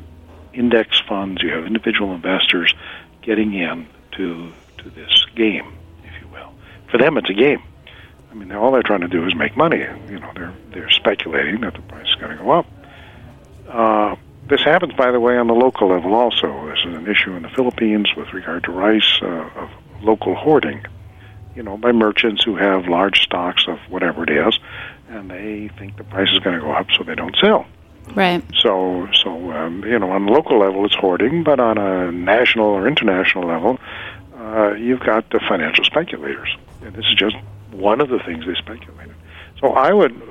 index 0.53 1.01
funds, 1.07 1.41
you 1.41 1.49
have 1.49 1.65
individual 1.65 2.13
investors 2.13 2.75
getting 3.21 3.53
in 3.53 3.87
to 4.17 4.51
to 4.79 4.89
this 4.91 5.25
game, 5.35 5.73
if 6.03 6.21
you 6.21 6.27
will. 6.27 6.53
For 6.91 6.97
them, 6.97 7.17
it's 7.17 7.29
a 7.29 7.33
game. 7.33 7.63
I 8.29 8.35
mean, 8.35 8.51
all 8.51 8.71
they're 8.71 8.83
trying 8.83 9.01
to 9.01 9.07
do 9.07 9.25
is 9.25 9.33
make 9.35 9.55
money. 9.55 9.85
You 10.09 10.19
know, 10.19 10.31
they're 10.35 10.53
they're 10.71 10.91
speculating 10.91 11.61
that 11.61 11.73
the 11.73 11.81
price 11.81 12.07
is 12.07 12.15
going 12.15 12.37
to 12.37 12.43
go 12.43 12.51
up. 12.51 12.65
Uh, 13.69 14.15
this 14.47 14.61
happens, 14.61 14.93
by 14.93 15.11
the 15.11 15.19
way, 15.19 15.37
on 15.37 15.47
the 15.47 15.53
local 15.53 15.87
level 15.87 16.13
also. 16.13 16.67
This 16.69 16.79
is 16.85 16.93
an 16.93 17.07
issue 17.07 17.33
in 17.33 17.43
the 17.43 17.49
Philippines 17.49 18.09
with 18.17 18.33
regard 18.33 18.65
to 18.65 18.71
rice 18.71 19.19
uh, 19.21 19.49
of 19.55 19.69
local 20.01 20.35
hoarding. 20.35 20.85
You 21.55 21.63
know, 21.63 21.77
by 21.77 21.91
merchants 21.91 22.43
who 22.43 22.55
have 22.55 22.87
large 22.87 23.21
stocks 23.21 23.65
of 23.67 23.77
whatever 23.89 24.23
it 24.23 24.29
is, 24.29 24.59
and 25.09 25.29
they 25.29 25.69
think 25.77 25.97
the 25.97 26.03
price 26.03 26.29
is 26.31 26.39
going 26.39 26.55
to 26.55 26.61
go 26.61 26.71
up, 26.71 26.87
so 26.97 27.03
they 27.03 27.15
don't 27.15 27.35
sell. 27.39 27.65
Right. 28.15 28.43
So, 28.59 29.07
so 29.13 29.51
um, 29.51 29.83
you 29.85 29.97
know, 29.97 30.11
on 30.11 30.25
the 30.25 30.31
local 30.31 30.59
level, 30.59 30.85
it's 30.85 30.95
hoarding, 30.95 31.43
but 31.43 31.59
on 31.59 31.77
a 31.77 32.11
national 32.11 32.65
or 32.65 32.87
international 32.87 33.47
level, 33.47 33.79
uh, 34.35 34.73
you've 34.73 34.99
got 34.99 35.29
the 35.29 35.39
financial 35.39 35.83
speculators. 35.83 36.49
And 36.81 36.93
this 36.95 37.05
is 37.05 37.15
just 37.15 37.35
one 37.71 38.01
of 38.01 38.09
the 38.09 38.19
things 38.19 38.45
they 38.45 38.55
speculate. 38.55 39.09
So 39.63 39.69
I 39.69 39.93
would, 39.93 40.11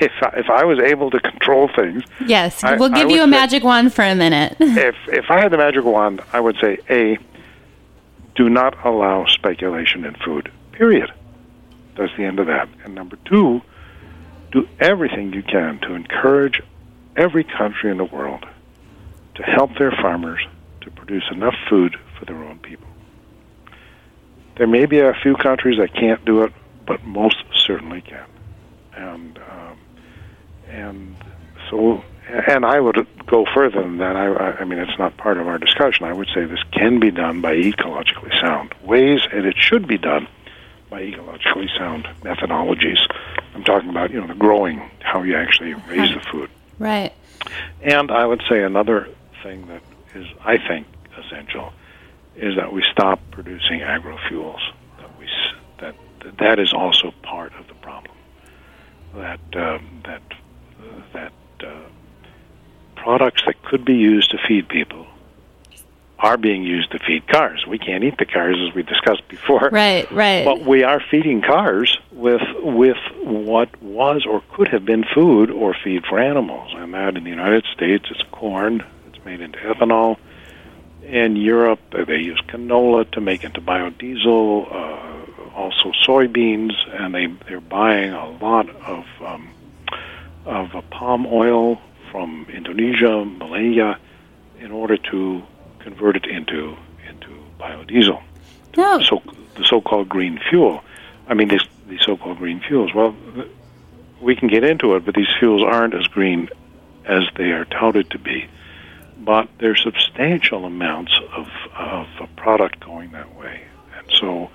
if 0.00 0.12
I, 0.20 0.34
if 0.36 0.50
I 0.50 0.64
was 0.64 0.78
able 0.78 1.10
to 1.10 1.20
control 1.20 1.70
things, 1.74 2.02
yes, 2.26 2.62
we'll 2.62 2.90
give 2.90 3.10
you 3.10 3.22
a 3.22 3.24
say, 3.24 3.30
magic 3.30 3.64
wand 3.64 3.94
for 3.94 4.04
a 4.04 4.14
minute. 4.14 4.56
if 4.60 4.96
if 5.08 5.30
I 5.30 5.40
had 5.40 5.52
the 5.52 5.56
magic 5.56 5.84
wand, 5.84 6.20
I 6.34 6.40
would 6.40 6.56
say 6.60 6.78
a, 6.90 7.16
do 8.34 8.48
not 8.48 8.84
allow 8.84 9.26
speculation 9.26 10.04
in 10.04 10.14
food. 10.14 10.50
Period. 10.72 11.12
That's 11.96 12.12
the 12.16 12.24
end 12.24 12.38
of 12.38 12.46
that. 12.46 12.68
And 12.84 12.94
number 12.94 13.16
two, 13.24 13.60
do 14.50 14.68
everything 14.80 15.32
you 15.32 15.42
can 15.42 15.78
to 15.80 15.94
encourage 15.94 16.62
every 17.16 17.44
country 17.44 17.90
in 17.90 17.98
the 17.98 18.04
world 18.04 18.44
to 19.34 19.42
help 19.42 19.76
their 19.78 19.90
farmers 19.90 20.40
to 20.82 20.90
produce 20.90 21.24
enough 21.30 21.54
food 21.68 21.96
for 22.18 22.24
their 22.24 22.42
own 22.42 22.58
people. 22.58 22.86
There 24.56 24.66
may 24.66 24.86
be 24.86 25.00
a 25.00 25.14
few 25.22 25.34
countries 25.36 25.78
that 25.78 25.94
can't 25.94 26.24
do 26.24 26.42
it, 26.42 26.52
but 26.86 27.04
most 27.04 27.42
certainly 27.54 28.02
can. 28.02 28.26
And 28.94 29.38
um, 29.38 29.78
and 30.68 31.16
so, 31.70 32.04
and 32.32 32.64
I 32.64 32.80
would 32.80 33.06
go 33.26 33.44
further 33.54 33.82
than 33.82 33.98
that. 33.98 34.16
I, 34.16 34.28
I 34.60 34.64
mean, 34.64 34.78
it's 34.78 34.98
not 34.98 35.16
part 35.16 35.36
of 35.36 35.46
our 35.46 35.58
discussion. 35.58 36.06
I 36.06 36.12
would 36.12 36.28
say 36.34 36.44
this 36.44 36.62
can 36.72 36.98
be 36.98 37.10
done 37.10 37.40
by 37.40 37.54
ecologically 37.54 38.32
sound 38.40 38.74
ways, 38.82 39.20
and 39.32 39.44
it 39.44 39.56
should 39.58 39.86
be 39.86 39.98
done 39.98 40.26
by 40.88 41.02
ecologically 41.02 41.68
sound 41.76 42.04
methodologies. 42.22 42.98
I'm 43.54 43.64
talking 43.64 43.90
about, 43.90 44.10
you 44.10 44.20
know, 44.20 44.26
the 44.26 44.34
growing, 44.34 44.90
how 45.00 45.22
you 45.22 45.36
actually 45.36 45.74
raise 45.74 46.14
the 46.14 46.20
food. 46.20 46.50
Right. 46.78 47.12
And 47.82 48.10
I 48.10 48.24
would 48.24 48.42
say 48.48 48.62
another 48.62 49.08
thing 49.42 49.66
that 49.66 49.82
is, 50.14 50.26
I 50.44 50.56
think, 50.56 50.86
essential 51.18 51.72
is 52.36 52.56
that 52.56 52.72
we 52.72 52.82
stop 52.90 53.20
producing 53.30 53.80
agrofuels. 53.80 54.60
That 54.98 55.18
we 55.18 55.28
that 55.80 55.94
that 56.38 56.58
is 56.58 56.72
also 56.72 57.12
part 57.22 57.52
of 57.58 57.68
the 57.68 57.74
problem. 57.74 58.14
That 59.14 59.40
uh, 59.54 59.78
that 60.04 60.22
uh, 60.80 61.02
that 61.12 61.32
uh, 61.62 61.80
products 63.02 63.42
that 63.46 63.60
could 63.64 63.84
be 63.84 63.96
used 63.96 64.30
to 64.30 64.38
feed 64.46 64.68
people 64.68 65.06
are 66.20 66.36
being 66.36 66.62
used 66.62 66.92
to 66.92 67.00
feed 67.00 67.26
cars. 67.26 67.66
We 67.66 67.78
can't 67.78 68.04
eat 68.04 68.16
the 68.16 68.24
cars 68.24 68.56
as 68.64 68.72
we 68.76 68.84
discussed 68.84 69.26
before. 69.26 69.70
Right, 69.72 70.10
right. 70.12 70.44
But 70.44 70.60
we 70.60 70.84
are 70.84 71.02
feeding 71.10 71.42
cars 71.42 71.98
with 72.12 72.42
with 72.62 72.98
what 73.24 73.82
was 73.82 74.24
or 74.24 74.40
could 74.52 74.68
have 74.68 74.84
been 74.84 75.04
food 75.12 75.50
or 75.50 75.74
feed 75.74 76.04
for 76.06 76.20
animals. 76.20 76.72
And 76.76 76.94
that 76.94 77.16
in 77.16 77.24
the 77.24 77.30
United 77.30 77.64
States 77.74 78.04
it's 78.08 78.22
corn, 78.30 78.84
it's 79.08 79.24
made 79.24 79.40
into 79.40 79.58
ethanol. 79.58 80.16
In 81.02 81.34
Europe 81.34 81.80
they 81.90 82.18
use 82.18 82.40
canola 82.46 83.10
to 83.10 83.20
make 83.20 83.42
into 83.42 83.60
biodiesel, 83.60 84.72
uh, 84.72 85.50
also 85.56 85.90
soybeans, 86.06 86.72
and 87.00 87.12
they 87.12 87.26
they're 87.48 87.60
buying 87.60 88.12
a 88.12 88.30
lot 88.30 88.68
of 88.86 89.04
um, 89.20 89.48
of 90.46 90.76
uh, 90.76 90.82
palm 90.82 91.26
oil 91.26 91.80
from 92.12 92.46
Indonesia, 92.52 93.24
Malaysia, 93.24 93.98
in 94.60 94.70
order 94.70 94.96
to 94.98 95.42
convert 95.80 96.14
it 96.14 96.26
into 96.26 96.76
into 97.08 97.30
biodiesel. 97.58 98.22
No. 98.76 99.00
So 99.00 99.22
the 99.56 99.64
so-called 99.64 100.08
green 100.08 100.38
fuel. 100.48 100.84
I 101.26 101.34
mean, 101.34 101.48
these 101.48 101.66
these 101.88 102.02
so-called 102.02 102.38
green 102.38 102.60
fuels. 102.60 102.94
Well, 102.94 103.16
we 104.20 104.36
can 104.36 104.48
get 104.48 104.62
into 104.62 104.94
it, 104.94 105.04
but 105.04 105.14
these 105.14 105.32
fuels 105.38 105.62
aren't 105.62 105.94
as 105.94 106.06
green 106.06 106.48
as 107.04 107.22
they 107.36 107.50
are 107.50 107.64
touted 107.64 108.10
to 108.10 108.18
be. 108.18 108.46
But 109.18 109.48
there's 109.58 109.82
substantial 109.82 110.64
amounts 110.66 111.18
of 111.32 111.48
of 111.74 112.06
a 112.20 112.26
product 112.36 112.80
going 112.80 113.12
that 113.12 113.34
way, 113.34 113.62
and 113.96 114.06
so 114.20 114.50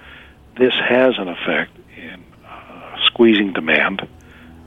this 0.57 0.73
has 0.73 1.17
an 1.17 1.27
effect 1.27 1.71
in 1.97 2.23
uh, 2.45 2.97
squeezing 3.05 3.53
demand 3.53 4.07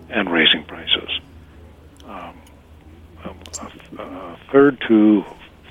and 0.08 0.30
raising 0.30 0.64
prices. 0.64 1.20
Um, 3.24 3.36
a, 3.98 4.02
a, 4.02 4.38
third 4.50 4.80
to 4.88 5.24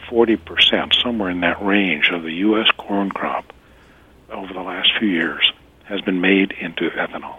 40%, 0.09 1.01
somewhere 1.01 1.29
in 1.29 1.41
that 1.41 1.63
range 1.63 2.09
of 2.09 2.23
the 2.23 2.33
U.S. 2.33 2.67
corn 2.77 3.09
crop 3.09 3.51
over 4.31 4.53
the 4.53 4.62
last 4.62 4.89
few 4.99 5.07
years 5.07 5.51
has 5.85 6.01
been 6.01 6.21
made 6.21 6.51
into 6.51 6.89
ethanol. 6.91 7.38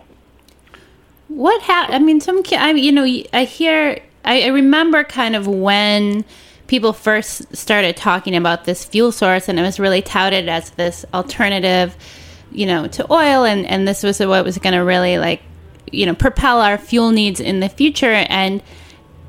What 1.28 1.62
happened? 1.62 1.94
I 1.94 1.98
mean, 2.00 2.20
some, 2.20 2.42
I, 2.52 2.72
you 2.72 2.90
know, 2.90 3.04
I 3.32 3.44
hear, 3.44 4.00
I, 4.24 4.42
I 4.42 4.46
remember 4.48 5.04
kind 5.04 5.36
of 5.36 5.46
when 5.46 6.24
people 6.66 6.92
first 6.92 7.56
started 7.56 7.96
talking 7.96 8.36
about 8.36 8.64
this 8.64 8.84
fuel 8.84 9.12
source 9.12 9.48
and 9.48 9.58
it 9.58 9.62
was 9.62 9.80
really 9.80 10.02
touted 10.02 10.48
as 10.48 10.70
this 10.70 11.04
alternative 11.12 11.96
you 12.52 12.66
know 12.66 12.86
to 12.86 13.04
oil 13.12 13.44
and 13.44 13.66
and 13.66 13.86
this 13.86 14.02
was 14.02 14.20
what 14.20 14.44
was 14.44 14.56
going 14.58 14.72
to 14.72 14.80
really 14.80 15.18
like 15.18 15.42
you 15.90 16.06
know 16.06 16.14
propel 16.14 16.60
our 16.60 16.78
fuel 16.78 17.10
needs 17.10 17.40
in 17.40 17.60
the 17.60 17.68
future 17.68 18.12
and 18.12 18.62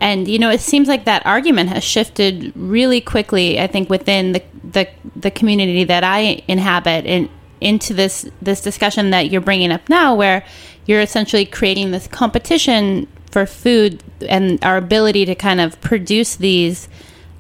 and 0.01 0.27
you 0.27 0.37
know 0.37 0.49
it 0.49 0.59
seems 0.59 0.89
like 0.89 1.05
that 1.05 1.25
argument 1.25 1.69
has 1.69 1.83
shifted 1.83 2.51
really 2.55 2.99
quickly 2.99 3.59
i 3.59 3.67
think 3.67 3.89
within 3.89 4.33
the 4.33 4.43
the, 4.63 4.87
the 5.15 5.31
community 5.31 5.85
that 5.85 6.03
i 6.03 6.43
inhabit 6.49 7.05
and 7.05 7.29
into 7.61 7.93
this 7.93 8.29
this 8.41 8.59
discussion 8.59 9.11
that 9.11 9.31
you're 9.31 9.39
bringing 9.39 9.71
up 9.71 9.87
now 9.87 10.13
where 10.13 10.43
you're 10.85 11.01
essentially 11.01 11.45
creating 11.45 11.91
this 11.91 12.07
competition 12.07 13.07
for 13.29 13.45
food 13.45 14.03
and 14.27 14.61
our 14.65 14.75
ability 14.75 15.25
to 15.25 15.35
kind 15.35 15.61
of 15.61 15.79
produce 15.79 16.35
these 16.35 16.89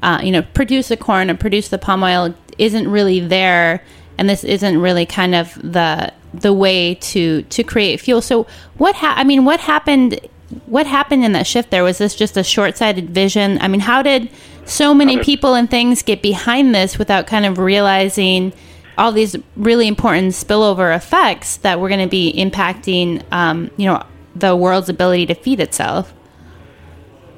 uh, 0.03 0.19
you 0.23 0.31
know, 0.31 0.41
produce 0.41 0.87
the 0.87 0.97
corn 0.97 1.29
and 1.29 1.39
produce 1.39 1.69
the 1.69 1.77
palm 1.77 2.03
oil 2.03 2.33
isn't 2.57 2.89
really 2.89 3.19
there, 3.19 3.83
and 4.17 4.29
this 4.29 4.43
isn't 4.43 4.79
really 4.79 5.05
kind 5.05 5.35
of 5.35 5.53
the 5.55 6.11
the 6.33 6.53
way 6.53 6.95
to 6.95 7.43
to 7.43 7.63
create 7.63 7.99
fuel. 7.99 8.21
So 8.21 8.47
what? 8.77 8.95
Ha- 8.95 9.15
I 9.17 9.23
mean, 9.23 9.45
what 9.45 9.59
happened? 9.59 10.19
What 10.65 10.87
happened 10.87 11.23
in 11.23 11.31
that 11.33 11.47
shift? 11.47 11.71
There 11.71 11.83
was 11.83 11.97
this 11.97 12.15
just 12.15 12.37
a 12.37 12.43
short 12.43 12.77
sighted 12.77 13.09
vision. 13.09 13.57
I 13.61 13.67
mean, 13.67 13.81
how 13.81 14.01
did 14.01 14.29
so 14.65 14.93
many 14.93 15.17
people 15.23 15.55
and 15.55 15.69
things 15.69 16.01
get 16.01 16.21
behind 16.21 16.73
this 16.73 16.97
without 16.97 17.27
kind 17.27 17.45
of 17.45 17.57
realizing? 17.57 18.53
all 18.97 19.11
these 19.11 19.35
really 19.55 19.87
important 19.87 20.33
spillover 20.33 20.95
effects 20.95 21.57
that 21.57 21.79
we're 21.79 21.89
going 21.89 22.01
to 22.01 22.09
be 22.09 22.33
impacting, 22.33 23.23
um, 23.31 23.71
you 23.77 23.85
know, 23.85 24.05
the 24.35 24.55
world's 24.55 24.89
ability 24.89 25.25
to 25.25 25.33
feed 25.33 25.59
itself. 25.59 26.13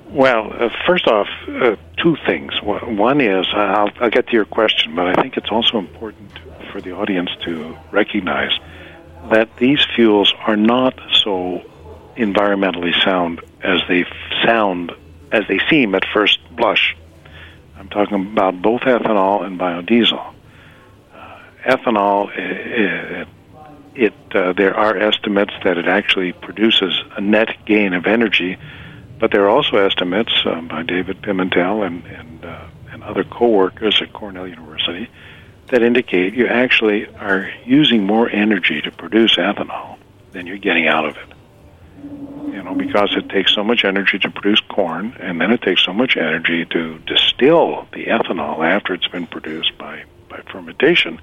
Well, 0.10 0.52
uh, 0.54 0.70
first 0.86 1.08
off, 1.08 1.28
uh, 1.48 1.76
two 1.98 2.18
things. 2.26 2.54
One 2.62 3.20
is, 3.20 3.48
I'll, 3.54 3.90
I'll, 4.00 4.10
get 4.10 4.28
to 4.28 4.34
your 4.34 4.46
question, 4.46 4.96
but 4.96 5.08
I 5.08 5.22
think 5.22 5.38
it's 5.38 5.50
also 5.50 5.80
important 5.80 6.32
for 6.72 6.82
the 6.82 6.92
audience 6.92 7.32
to 7.46 7.76
recognize 7.92 8.52
that 9.32 9.56
these 9.58 9.84
fuels 9.96 10.34
are 10.46 10.58
not 10.58 11.00
so 11.14 11.64
environmentally 12.16 12.94
sound 13.04 13.42
as 13.62 13.82
they 13.88 14.06
sound, 14.44 14.92
as 15.32 15.48
they 15.48 15.60
seem 15.70 15.96
at 15.96 16.04
first 16.14 16.40
blush. 16.56 16.96
I'm 17.76 17.90
talking 17.90 18.32
about 18.32 18.62
both 18.62 18.82
ethanol 18.82 19.46
and 19.46 19.60
biodiesel. 19.60 20.34
Uh, 21.14 21.40
ethanol, 21.66 22.30
it, 22.36 23.28
it 23.96 24.14
uh, 24.36 24.54
there 24.54 24.76
are 24.76 24.98
estimates 24.98 25.54
that 25.64 25.78
it 25.78 25.88
actually 25.88 26.34
produces 26.34 27.00
a 27.16 27.22
net 27.22 27.66
gain 27.66 27.94
of 27.94 28.06
energy 28.06 28.58
but 29.24 29.32
there 29.32 29.46
are 29.46 29.50
also 29.50 29.78
estimates 29.78 30.34
uh, 30.46 30.60
by 30.60 30.84
David 30.84 31.22
Pimentel 31.22 31.88
and 31.88 32.06
and, 32.08 32.44
uh, 32.44 32.66
and 32.92 33.04
other 33.04 33.24
co-workers 33.24 34.02
at 34.02 34.12
Cornell 34.12 34.46
University 34.46 35.10
that 35.68 35.82
indicate 35.82 36.34
you 36.34 36.48
actually 36.48 37.08
are 37.16 37.50
using 37.66 38.06
more 38.06 38.30
energy 38.30 38.82
to 38.82 38.92
produce 38.92 39.38
ethanol 39.38 39.98
than 40.34 40.46
you're 40.46 40.58
getting 40.58 40.90
out 40.90 41.06
of 41.06 41.16
it. 41.16 41.33
You 42.46 42.62
know, 42.64 42.76
because 42.76 43.16
it 43.16 43.30
takes 43.30 43.54
so 43.54 43.64
much 43.64 43.84
energy 43.84 44.20
to 44.20 44.30
produce 44.30 44.60
corn, 44.70 45.16
and 45.20 45.42
then 45.42 45.52
it 45.52 45.62
takes 45.62 45.84
so 45.84 45.94
much 45.94 46.18
energy 46.18 46.66
to 46.66 47.00
distill 47.00 47.88
the 47.94 48.06
ethanol 48.06 48.64
after 48.64 48.94
it's 48.94 49.08
been 49.08 49.28
produced 49.28 49.78
by, 49.78 50.04
by 50.30 50.42
fermentation. 50.52 51.20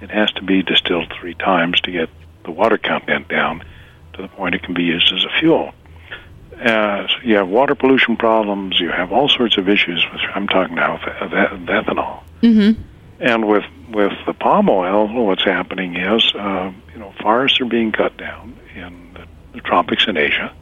It 0.00 0.10
has 0.10 0.32
to 0.32 0.42
be 0.42 0.62
distilled 0.62 1.12
three 1.18 1.34
times 1.34 1.80
to 1.82 1.92
get 1.92 2.08
the 2.44 2.50
water 2.50 2.78
content 2.78 3.28
down 3.28 3.64
to 4.14 4.22
the 4.22 4.28
point 4.28 4.54
it 4.54 4.62
can 4.64 4.74
be 4.74 4.82
used 4.82 5.12
as 5.12 5.24
a 5.24 5.30
fuel 5.38 5.72
uh, 6.64 7.06
you 7.24 7.36
have 7.36 7.48
water 7.48 7.74
pollution 7.74 8.16
problems. 8.16 8.78
You 8.78 8.90
have 8.90 9.12
all 9.12 9.28
sorts 9.28 9.56
of 9.58 9.68
issues. 9.68 10.04
With, 10.12 10.20
I'm 10.34 10.48
talking 10.48 10.76
now 10.76 10.96
of, 10.96 11.32
of 11.32 11.60
ethanol. 11.60 12.22
Mm-hmm. 12.42 12.82
And 13.20 13.48
with 13.48 13.64
with 13.90 14.12
the 14.26 14.32
palm 14.32 14.68
oil, 14.68 15.08
what's 15.26 15.44
happening 15.44 15.96
is, 15.96 16.32
uh, 16.34 16.72
you 16.92 16.98
know, 16.98 17.12
forests 17.20 17.60
are 17.60 17.66
being 17.66 17.92
cut 17.92 18.16
down 18.16 18.58
in 18.74 19.12
the, 19.12 19.26
the 19.52 19.60
tropics 19.60 20.06
in 20.06 20.16
Asia, 20.16 20.54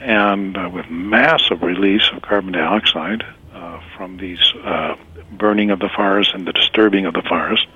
and 0.00 0.56
uh, 0.56 0.70
with 0.72 0.88
massive 0.88 1.62
release 1.62 2.08
of 2.12 2.22
carbon 2.22 2.52
dioxide 2.52 3.24
uh, 3.52 3.80
from 3.96 4.16
these 4.16 4.40
uh, 4.64 4.96
burning 5.32 5.70
of 5.70 5.78
the 5.78 5.88
forest 5.88 6.32
and 6.34 6.46
the 6.46 6.52
disturbing 6.52 7.06
of 7.06 7.14
the 7.14 7.22
forest, 7.22 7.66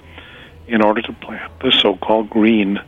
in 0.66 0.82
order 0.82 1.00
to 1.02 1.12
plant 1.14 1.50
the 1.60 1.72
so-called 1.72 2.28
green 2.28 2.78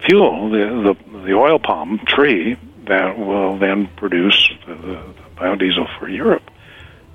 fuel, 0.00 0.50
the 0.50 0.94
the, 1.12 1.20
the 1.26 1.32
oil 1.32 1.58
palm 1.58 1.98
tree 2.06 2.56
that 2.86 3.18
will 3.18 3.58
then 3.58 3.88
produce 3.96 4.50
the, 4.66 4.74
the 4.74 5.02
biodiesel 5.36 5.98
for 5.98 6.08
Europe. 6.08 6.50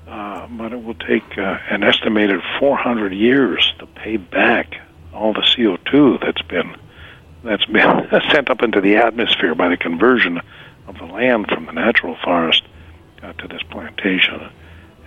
Uh, 0.06 0.46
but 0.48 0.72
it 0.72 0.82
will 0.82 0.94
take 0.94 1.38
uh, 1.38 1.58
an 1.70 1.82
estimated 1.82 2.40
400 2.58 3.14
years 3.14 3.72
to 3.78 3.86
pay 3.86 4.18
back 4.18 4.74
all 5.14 5.32
the 5.32 5.40
CO2 5.40 6.20
that's 6.20 6.42
been 6.42 6.76
that's 7.44 7.64
been 7.66 8.08
sent 8.30 8.50
up 8.50 8.62
into 8.62 8.80
the 8.80 8.96
atmosphere 8.96 9.54
by 9.54 9.68
the 9.68 9.76
conversion 9.76 10.40
of 10.86 10.98
the 10.98 11.06
land 11.06 11.48
from 11.48 11.66
the 11.66 11.72
natural 11.72 12.16
forest 12.24 12.62
uh, 13.22 13.32
to 13.34 13.48
this 13.48 13.62
plantation. 13.70 14.50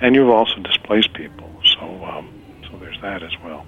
And 0.01 0.15
you've 0.15 0.29
also 0.29 0.59
displaced 0.59 1.13
people, 1.13 1.49
so 1.77 2.05
um, 2.05 2.29
so 2.69 2.77
there's 2.77 2.99
that 3.01 3.23
as 3.23 3.31
well. 3.43 3.65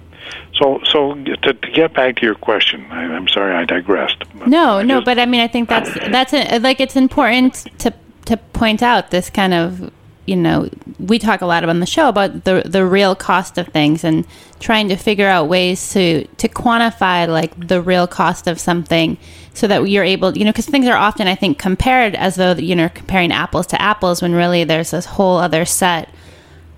So, 0.60 0.80
so 0.84 1.14
to, 1.14 1.36
to 1.54 1.70
get 1.72 1.94
back 1.94 2.16
to 2.16 2.26
your 2.26 2.34
question, 2.34 2.84
I, 2.90 3.04
am 3.04 3.28
sorry 3.28 3.54
I 3.54 3.64
digressed. 3.64 4.24
No, 4.46 4.78
I 4.78 4.82
no, 4.82 4.96
just, 4.96 5.06
but 5.06 5.18
I 5.18 5.26
mean, 5.26 5.40
I 5.40 5.48
think 5.48 5.68
that's 5.68 5.92
that's 5.94 6.34
a, 6.34 6.58
like 6.58 6.80
it's 6.80 6.96
important 6.96 7.66
to 7.78 7.94
to 8.26 8.36
point 8.36 8.82
out 8.82 9.10
this 9.10 9.30
kind 9.30 9.54
of 9.54 9.90
you 10.28 10.36
know 10.36 10.68
we 10.98 11.18
talk 11.18 11.40
a 11.40 11.46
lot 11.46 11.64
on 11.64 11.80
the 11.80 11.86
show 11.86 12.08
about 12.08 12.44
the 12.44 12.62
the 12.66 12.84
real 12.84 13.14
cost 13.14 13.56
of 13.56 13.66
things 13.68 14.04
and 14.04 14.26
trying 14.60 14.88
to 14.88 14.96
figure 14.96 15.26
out 15.26 15.48
ways 15.48 15.92
to 15.92 16.24
to 16.36 16.48
quantify 16.48 17.26
like 17.26 17.68
the 17.68 17.80
real 17.80 18.06
cost 18.06 18.46
of 18.46 18.60
something 18.60 19.16
so 19.54 19.66
that 19.66 19.88
you're 19.88 20.04
able 20.04 20.36
you 20.36 20.44
know 20.44 20.52
because 20.52 20.66
things 20.66 20.86
are 20.86 20.96
often 20.96 21.26
i 21.26 21.34
think 21.34 21.58
compared 21.58 22.14
as 22.14 22.36
though 22.36 22.52
you 22.52 22.76
know 22.76 22.88
comparing 22.90 23.32
apples 23.32 23.66
to 23.66 23.80
apples 23.80 24.20
when 24.20 24.34
really 24.34 24.64
there's 24.64 24.90
this 24.90 25.06
whole 25.06 25.38
other 25.38 25.64
set 25.64 26.08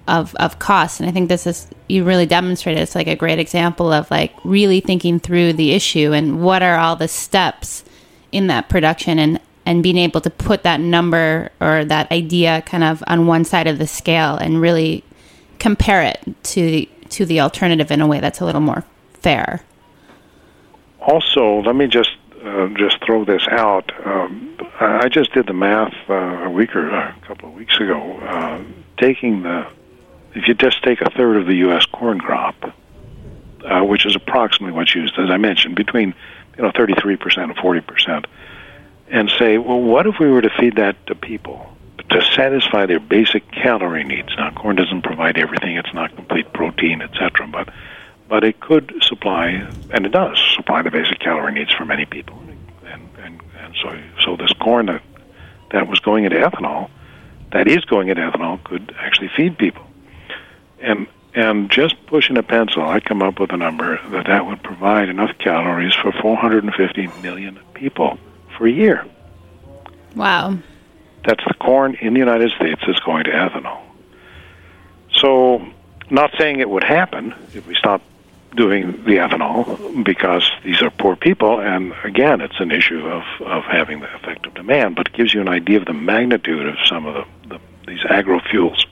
of 0.09 0.35
of 0.37 0.59
costs. 0.59 1.01
And 1.01 1.09
i 1.09 1.13
think 1.13 1.29
this 1.29 1.47
is 1.47 1.67
you 1.89 2.05
really 2.05 2.27
demonstrated 2.27 2.83
it's 2.83 2.95
like 2.95 3.09
a 3.09 3.17
great 3.17 3.39
example 3.39 3.93
of 3.93 4.11
like 4.11 4.33
really 4.45 4.81
thinking 4.81 5.19
through 5.19 5.55
the 5.55 5.73
issue 5.73 6.13
and 6.13 6.43
what 6.43 6.63
are 6.63 6.79
all 6.79 6.97
the 6.97 7.09
steps 7.09 7.85
in 8.33 8.47
that 8.47 8.69
production 8.69 9.19
and 9.19 9.41
and 9.67 9.83
being 9.83 9.99
able 9.99 10.21
to 10.21 10.31
put 10.31 10.63
that 10.63 10.81
number 10.81 11.51
or 11.61 11.85
that 11.85 12.11
idea 12.11 12.63
kind 12.63 12.85
of 12.85 13.03
on 13.07 13.27
one 13.27 13.45
side 13.45 13.67
of 13.67 13.79
the 13.79 13.87
scale 13.87 14.37
and 14.37 14.61
really 14.61 15.05
compare 15.59 16.03
it 16.03 16.21
to 16.43 16.61
the, 16.63 16.89
to 17.09 17.27
the 17.27 17.41
alternative 17.41 17.91
in 17.91 18.01
a 18.01 18.07
way 18.07 18.21
that's 18.21 18.41
a 18.41 18.45
little 18.45 18.61
more 18.61 18.85
fair 19.15 19.63
also 21.01 21.61
let 21.63 21.75
me 21.75 21.87
just 21.87 22.11
uh, 22.45 22.69
just 22.69 23.05
throw 23.05 23.25
this 23.25 23.47
out. 23.49 23.93
Um, 24.07 24.57
I 24.81 25.09
just 25.09 25.33
did 25.33 25.47
the 25.47 25.53
math 25.53 25.95
uh, 26.09 26.15
a 26.15 26.51
week 26.51 26.75
or 26.75 26.89
a 26.89 27.15
couple 27.27 27.51
of 27.51 27.55
weeks 27.55 27.79
ago, 27.79 28.19
uh, 28.19 28.63
taking 28.97 29.43
the 29.43 29.67
if 30.33 30.47
you 30.47 30.55
just 30.55 30.83
take 30.83 31.01
a 31.01 31.11
third 31.11 31.37
of 31.37 31.47
the 31.47 31.57
U.S. 31.57 31.85
corn 31.87 32.21
crop, 32.21 32.55
uh, 33.65 33.83
which 33.83 34.07
is 34.07 34.15
approximately 34.15 34.73
what's 34.73 34.95
used, 34.95 35.19
as 35.19 35.29
I 35.29 35.37
mentioned, 35.37 35.77
between 35.77 36.15
you 36.57 36.63
know 36.63 36.73
33 36.75 37.17
percent 37.17 37.51
and 37.51 37.61
40 37.61 37.81
percent, 37.83 38.27
and 39.11 39.31
say, 39.39 39.59
well, 39.59 39.81
what 39.81 40.07
if 40.07 40.17
we 40.21 40.31
were 40.31 40.43
to 40.43 40.51
feed 40.51 40.77
that 40.77 41.07
to 41.07 41.15
people 41.15 41.67
to 42.11 42.23
satisfy 42.35 42.87
their 42.87 43.01
basic 43.01 43.51
calorie 43.51 44.05
needs? 44.05 44.29
Now, 44.37 44.51
corn 44.53 44.77
doesn't 44.77 45.03
provide 45.03 45.39
everything; 45.39 45.77
it's 45.77 45.93
not 45.95 46.15
complete 46.15 46.53
protein, 46.53 47.03
etc. 47.03 47.47
But 47.47 47.69
but 48.29 48.45
it 48.45 48.61
could 48.61 48.95
supply, 49.03 49.69
and 49.91 50.07
it 50.07 50.13
does 50.13 50.39
supply 50.55 50.83
the 50.83 50.91
basic 50.91 51.19
calorie 51.19 51.53
needs 51.53 51.73
for 51.73 51.85
many 51.85 52.05
people. 52.07 52.39
And 52.87 53.09
and, 53.19 53.41
and 53.59 53.75
so 53.83 53.99
so 54.25 54.37
this 54.37 54.53
corn 54.55 54.87
that 54.87 55.03
that 55.73 55.89
was 55.89 56.01
going 56.01 56.25
into 56.25 56.37
ethanol, 56.37 56.91
that 57.53 57.69
is 57.69 57.85
going 57.85 58.09
into 58.09 58.23
ethanol, 58.23 58.63
could 58.65 58.95
actually 58.99 59.31
feed 59.37 59.59
people 59.59 59.85
and 60.81 61.07
and 61.33 61.71
just 61.71 61.95
pushing 62.07 62.37
a 62.37 62.43
pencil, 62.43 62.83
I 62.83 62.99
come 62.99 63.23
up 63.23 63.39
with 63.39 63.53
a 63.53 63.57
number 63.57 64.01
that 64.11 64.27
that 64.27 64.47
would 64.47 64.65
provide 64.65 65.09
enough 65.09 65.31
calories 65.39 65.95
for 65.95 66.11
450 66.11 67.07
million 67.23 67.61
people 67.75 68.19
year. 68.69 69.05
Wow. 70.15 70.59
That's 71.25 71.45
the 71.47 71.55
corn 71.55 71.95
in 72.01 72.15
the 72.15 72.19
United 72.19 72.51
States 72.53 72.81
that's 72.87 73.01
going 73.01 73.25
to 73.25 73.31
ethanol. 73.31 73.83
So, 75.13 75.67
not 76.09 76.33
saying 76.39 76.61
it 76.61 76.69
would 76.69 76.85
happen 76.85 77.35
if 77.53 77.67
we 77.67 77.75
stopped 77.75 78.05
doing 78.57 78.93
the 79.05 79.17
ethanol 79.17 80.05
because 80.05 80.51
these 80.65 80.83
are 80.83 80.91
poor 80.91 81.15
people, 81.15 81.61
and 81.61 81.93
again, 82.05 82.41
it's 82.41 82.59
an 82.59 82.73
issue 82.73 83.07
of, 83.07 83.23
of 83.41 83.65
having 83.65 84.01
the 84.01 84.13
effect 84.15 84.47
of 84.47 84.55
demand, 84.55 84.97
but 84.97 85.09
it 85.09 85.13
gives 85.13 85.33
you 85.33 85.41
an 85.41 85.49
idea 85.49 85.79
of 85.79 85.85
the 85.85 85.93
magnitude 85.93 86.67
of 86.67 86.77
some 86.87 87.07
of 87.07 87.15
the, 87.15 87.49
the 87.49 87.61
these 87.87 88.05
agro 88.09 88.41
fuels. 88.41 88.87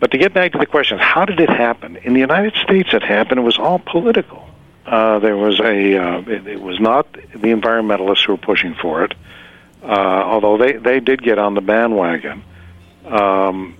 but 0.00 0.10
to 0.10 0.18
get 0.18 0.34
back 0.34 0.52
to 0.52 0.58
the 0.58 0.66
question, 0.66 0.98
how 0.98 1.24
did 1.24 1.38
it 1.40 1.48
happen? 1.48 1.96
In 1.98 2.12
the 2.12 2.20
United 2.20 2.54
States, 2.56 2.90
it 2.92 3.02
happened. 3.02 3.38
It 3.38 3.44
was 3.44 3.58
all 3.58 3.78
political. 3.78 4.45
Uh, 4.86 5.18
there 5.18 5.36
was 5.36 5.58
a. 5.58 5.96
Uh, 5.96 6.20
it, 6.20 6.46
it 6.46 6.60
was 6.60 6.78
not 6.78 7.12
the 7.12 7.48
environmentalists 7.52 8.24
who 8.24 8.32
were 8.32 8.38
pushing 8.38 8.74
for 8.74 9.02
it, 9.02 9.14
uh, 9.82 9.86
although 9.86 10.56
they 10.56 10.74
they 10.74 11.00
did 11.00 11.20
get 11.20 11.40
on 11.40 11.54
the 11.54 11.60
bandwagon, 11.60 12.44
um, 13.04 13.76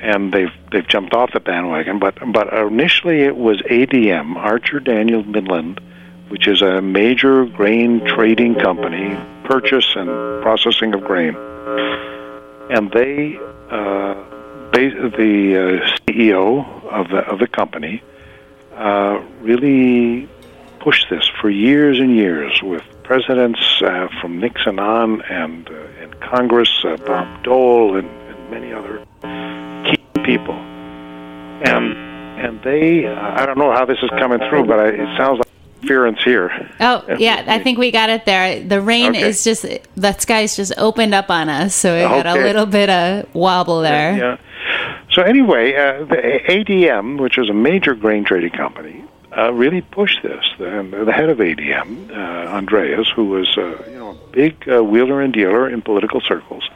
and 0.00 0.32
they've 0.32 0.52
they've 0.70 0.86
jumped 0.86 1.12
off 1.12 1.32
the 1.32 1.40
bandwagon. 1.40 1.98
But 1.98 2.18
but 2.32 2.52
initially 2.52 3.22
it 3.22 3.36
was 3.36 3.60
ADM, 3.62 4.36
Archer 4.36 4.78
Daniel 4.78 5.24
Midland, 5.24 5.80
which 6.28 6.46
is 6.46 6.62
a 6.62 6.80
major 6.80 7.44
grain 7.44 8.06
trading 8.06 8.54
company, 8.54 9.18
purchase 9.42 9.96
and 9.96 10.08
processing 10.40 10.94
of 10.94 11.02
grain, 11.02 11.34
and 12.70 12.92
they. 12.92 13.38
Uh, 13.70 14.28
the 14.72 15.80
uh, 15.82 15.96
CEO 16.06 16.64
of 16.90 17.08
the 17.10 17.18
of 17.18 17.38
the 17.38 17.46
company 17.46 18.02
uh, 18.82 19.22
really 19.40 20.28
pushed 20.80 21.08
this 21.08 21.28
for 21.40 21.48
years 21.48 21.98
and 21.98 22.16
years 22.16 22.60
with 22.62 22.82
presidents 23.04 23.60
uh, 23.82 24.08
from 24.20 24.40
Nixon 24.40 24.78
on 24.78 25.22
and 25.22 25.68
uh, 25.68 26.02
in 26.02 26.12
Congress, 26.14 26.70
uh, 26.84 26.96
Bob 26.96 27.44
Dole 27.44 27.96
and, 27.96 28.08
and 28.08 28.50
many 28.50 28.72
other 28.72 29.04
key 29.84 30.02
people, 30.24 30.54
and 30.54 31.96
and 32.44 32.62
they 32.62 33.06
I 33.06 33.46
don't 33.46 33.58
know 33.58 33.72
how 33.72 33.84
this 33.84 33.98
is 34.02 34.10
coming 34.10 34.40
through, 34.48 34.64
but 34.64 34.78
I, 34.80 34.88
it 34.88 35.16
sounds 35.16 35.38
like 35.38 35.52
interference 35.82 36.22
here. 36.22 36.70
Oh, 36.80 37.04
yeah, 37.18 37.44
I 37.46 37.58
think 37.58 37.78
we 37.78 37.90
got 37.90 38.10
it 38.10 38.24
there. 38.24 38.62
The 38.62 38.80
rain 38.80 39.10
okay. 39.10 39.28
is 39.28 39.44
just, 39.44 39.64
the 39.96 40.12
sky's 40.18 40.56
just 40.56 40.72
opened 40.76 41.14
up 41.14 41.30
on 41.30 41.48
us, 41.48 41.74
so 41.74 41.94
we 41.94 42.04
okay. 42.04 42.22
got 42.22 42.38
a 42.38 42.42
little 42.42 42.66
bit 42.66 42.90
of 42.90 43.34
wobble 43.34 43.80
there. 43.80 44.16
Yeah. 44.16 44.18
yeah. 44.18 44.36
So, 45.12 45.22
anyway, 45.22 45.74
uh, 45.74 46.04
the 46.04 46.40
ADM, 46.48 47.20
which 47.20 47.36
is 47.36 47.50
a 47.50 47.54
major 47.54 47.94
grain 47.94 48.24
trading 48.24 48.52
company, 48.52 49.04
uh, 49.36 49.52
really 49.52 49.80
pushed 49.80 50.22
this. 50.22 50.44
And 50.58 50.92
the 50.92 51.12
head 51.12 51.28
of 51.28 51.38
ADM, 51.38 52.10
uh, 52.10 52.14
Andreas, 52.50 53.10
who 53.14 53.26
was 53.26 53.56
uh, 53.56 53.84
you 53.90 53.98
know 53.98 54.10
a 54.10 54.32
big 54.32 54.68
uh, 54.68 54.82
wheeler 54.82 55.20
and 55.20 55.32
dealer 55.32 55.68
in 55.68 55.82
political 55.82 56.20
circles, 56.20 56.68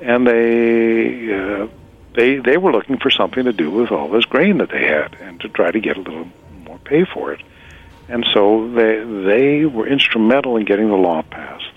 and 0.00 0.26
they 0.26 1.34
uh, 1.34 1.68
they 2.14 2.36
they 2.36 2.56
were 2.56 2.72
looking 2.72 2.98
for 2.98 3.10
something 3.10 3.44
to 3.44 3.52
do 3.52 3.70
with 3.70 3.90
all 3.90 4.08
this 4.08 4.24
grain 4.24 4.58
that 4.58 4.70
they 4.70 4.84
had, 4.84 5.16
and 5.20 5.40
to 5.40 5.48
try 5.48 5.70
to 5.70 5.80
get 5.80 5.96
a 5.96 6.00
little 6.00 6.28
more 6.64 6.78
pay 6.78 7.04
for 7.04 7.32
it. 7.32 7.42
And 8.08 8.26
so 8.32 8.70
they 8.72 9.04
they 9.04 9.66
were 9.66 9.86
instrumental 9.86 10.56
in 10.56 10.64
getting 10.64 10.88
the 10.88 10.96
law 10.96 11.22
passed 11.22 11.72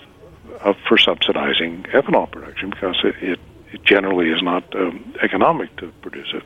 uh, 0.60 0.74
for 0.88 0.98
subsidizing 0.98 1.84
ethanol 1.84 2.30
production 2.30 2.70
because 2.70 2.96
it, 3.04 3.14
it, 3.22 3.40
it 3.74 3.84
generally 3.84 4.30
is 4.30 4.42
not 4.42 4.62
um, 4.74 5.14
economic 5.20 5.74
to 5.76 5.92
produce 6.00 6.32
it. 6.32 6.42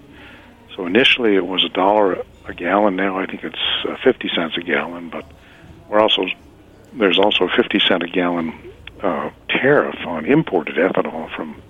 So 0.74 0.86
initially 0.86 1.34
it 1.36 1.46
was 1.46 1.64
a 1.64 1.68
dollar 1.68 2.22
a 2.46 2.54
gallon. 2.54 2.96
Now 2.96 3.18
I 3.18 3.26
think 3.26 3.44
it's 3.44 3.58
uh, 3.86 3.96
fifty 4.02 4.30
cents 4.34 4.56
a 4.56 4.62
gallon. 4.62 5.10
But 5.10 5.26
we're 5.88 6.00
also 6.00 6.26
there's 6.94 7.18
also 7.18 7.44
a 7.44 7.48
fifty 7.50 7.80
cent 7.80 8.02
a 8.02 8.08
gallon 8.08 8.54
uh, 9.02 9.30
tariff 9.48 9.98
on 10.06 10.24
imported 10.24 10.76
ethanol 10.76 11.34
from 11.34 11.62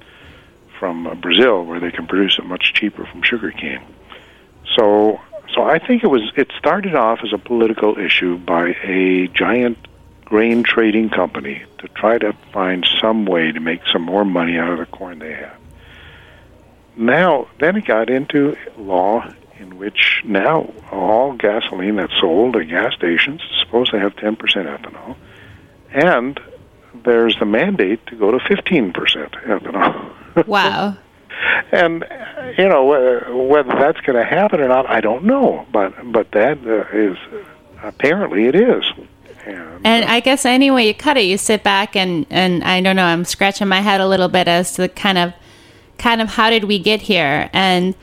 from 0.79 1.07
uh, 1.07 1.15
Brazil, 1.15 1.65
where 1.65 1.81
they 1.81 1.91
can 1.91 2.07
produce 2.07 2.39
it 2.39 2.45
much 2.45 2.73
cheaper 2.75 3.05
from 3.07 3.23
sugarcane. 3.23 3.83
So 4.77 5.21
so 5.55 5.63
I 5.63 5.79
think 5.79 6.05
it 6.05 6.09
was 6.09 6.31
it 6.37 6.53
started 6.57 6.95
off 6.95 7.21
as 7.25 7.33
a 7.33 7.39
political 7.39 7.99
issue 7.99 8.39
by 8.39 8.77
a 8.85 9.27
giant 9.29 9.79
grain 10.29 10.63
trading 10.63 11.09
company 11.09 11.65
to 11.79 11.89
try 11.89 12.19
to 12.19 12.35
find 12.53 12.87
some 13.01 13.25
way 13.25 13.51
to 13.51 13.61
make 13.61 13.81
some 13.91 14.03
more 14.03 14.25
money 14.25 14.59
out 14.59 14.73
of 14.73 14.79
the 14.79 14.87
corn 14.87 15.19
they 15.19 15.33
had. 15.33 15.57
Now, 16.97 17.49
then 17.61 17.77
it 17.77 17.87
got 17.87 18.11
into 18.11 18.57
law 18.77 19.33
in 19.59 19.79
which 19.79 20.21
now 20.25 20.73
all 20.93 21.33
gasoline 21.33 21.97
that's 21.97 22.13
sold 22.21 22.57
at 22.57 22.69
gas 22.69 22.95
stations 22.95 23.41
is 23.41 23.61
supposed 23.61 23.91
to 23.93 23.99
have 23.99 24.15
10% 24.17 24.37
ethanol, 24.37 25.17
and 25.93 26.39
there's 27.05 27.39
the 27.39 27.47
mandate 27.47 28.07
to 28.09 28.17
go 28.17 28.31
to 28.31 28.39
15% 28.39 28.93
ethanol. 28.93 30.15
Wow 30.47 30.97
and 31.73 32.05
you 32.57 32.69
know 32.69 32.85
whether 33.49 33.71
that's 33.71 34.01
going 34.01 34.19
to 34.19 34.25
happen 34.25 34.61
or 34.61 34.69
not, 34.69 34.89
I 34.89 35.01
don't 35.01 35.25
know. 35.25 35.67
But 35.73 36.13
but 36.13 36.31
that 36.33 36.59
uh, 36.67 37.87
apparently 37.87 38.47
it 38.47 38.55
is. 38.55 38.85
And, 39.57 39.87
and 39.87 40.05
I 40.07 40.21
guess 40.21 40.45
any 40.45 40.71
way 40.71 40.87
you 40.87 40.95
cut 40.95 41.17
it, 41.17 41.23
you 41.23 41.39
sit 41.39 41.63
back 41.63 41.97
and 41.97 42.27
and 42.31 42.63
I 42.65 42.81
don't 42.81 42.97
know. 42.97 43.05
I'm 43.05 43.25
scratching 43.25 43.69
my 43.69 43.81
head 43.81 44.01
a 44.01 44.09
little 44.09 44.29
bit 44.29 44.49
as 44.49 44.75
to 44.75 44.89
kind 44.89 45.19
of 45.19 45.33
kind 45.99 46.21
of 46.21 46.29
how 46.29 46.51
did 46.51 46.65
we 46.65 46.79
get 46.79 47.01
here 47.03 47.51
and 47.53 47.95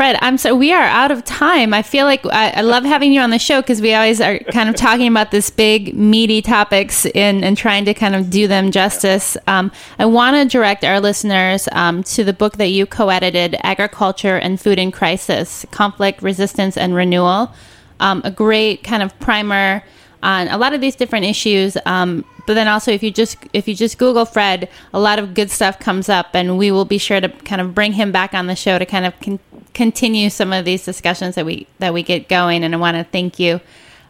Fred, 0.00 0.16
I'm 0.22 0.38
so 0.38 0.54
we 0.54 0.72
are 0.72 0.84
out 0.84 1.10
of 1.10 1.26
time. 1.26 1.74
I 1.74 1.82
feel 1.82 2.06
like 2.06 2.24
I, 2.24 2.52
I 2.52 2.60
love 2.62 2.84
having 2.84 3.12
you 3.12 3.20
on 3.20 3.28
the 3.28 3.38
show 3.38 3.60
because 3.60 3.82
we 3.82 3.92
always 3.92 4.18
are 4.18 4.38
kind 4.38 4.70
of 4.70 4.74
talking 4.74 5.08
about 5.08 5.30
this 5.30 5.50
big, 5.50 5.94
meaty 5.94 6.40
topics 6.40 7.04
in, 7.04 7.44
and 7.44 7.54
trying 7.54 7.84
to 7.84 7.92
kind 7.92 8.14
of 8.14 8.30
do 8.30 8.48
them 8.48 8.70
justice. 8.70 9.36
Um, 9.46 9.70
I 9.98 10.06
want 10.06 10.36
to 10.36 10.46
direct 10.46 10.84
our 10.84 11.00
listeners 11.00 11.68
um, 11.72 12.02
to 12.04 12.24
the 12.24 12.32
book 12.32 12.56
that 12.56 12.68
you 12.68 12.86
co-edited, 12.86 13.56
"Agriculture 13.62 14.36
and 14.36 14.58
Food 14.58 14.78
in 14.78 14.90
Crisis: 14.90 15.66
Conflict, 15.70 16.22
Resistance, 16.22 16.78
and 16.78 16.94
Renewal." 16.94 17.52
Um, 17.98 18.22
a 18.24 18.30
great 18.30 18.82
kind 18.82 19.02
of 19.02 19.18
primer 19.18 19.82
on 20.22 20.48
a 20.48 20.58
lot 20.58 20.72
of 20.72 20.80
these 20.80 20.96
different 20.96 21.24
issues. 21.24 21.76
Um, 21.86 22.24
but 22.46 22.54
then 22.54 22.68
also, 22.68 22.90
if 22.90 23.02
you 23.02 23.10
just 23.10 23.36
if 23.52 23.68
you 23.68 23.74
just 23.74 23.98
Google 23.98 24.24
Fred, 24.24 24.68
a 24.92 25.00
lot 25.00 25.18
of 25.18 25.34
good 25.34 25.50
stuff 25.50 25.78
comes 25.78 26.08
up, 26.08 26.28
and 26.34 26.58
we 26.58 26.70
will 26.70 26.84
be 26.84 26.98
sure 26.98 27.20
to 27.20 27.28
kind 27.28 27.60
of 27.60 27.74
bring 27.74 27.92
him 27.92 28.12
back 28.12 28.34
on 28.34 28.46
the 28.46 28.56
show 28.56 28.78
to 28.78 28.86
kind 28.86 29.06
of 29.06 29.18
con- 29.20 29.38
continue 29.74 30.30
some 30.30 30.52
of 30.52 30.64
these 30.64 30.84
discussions 30.84 31.34
that 31.36 31.46
we 31.46 31.66
that 31.78 31.94
we 31.94 32.02
get 32.02 32.28
going. 32.28 32.64
And 32.64 32.74
I 32.74 32.78
want 32.78 32.96
to 32.96 33.04
thank 33.04 33.38
you. 33.38 33.60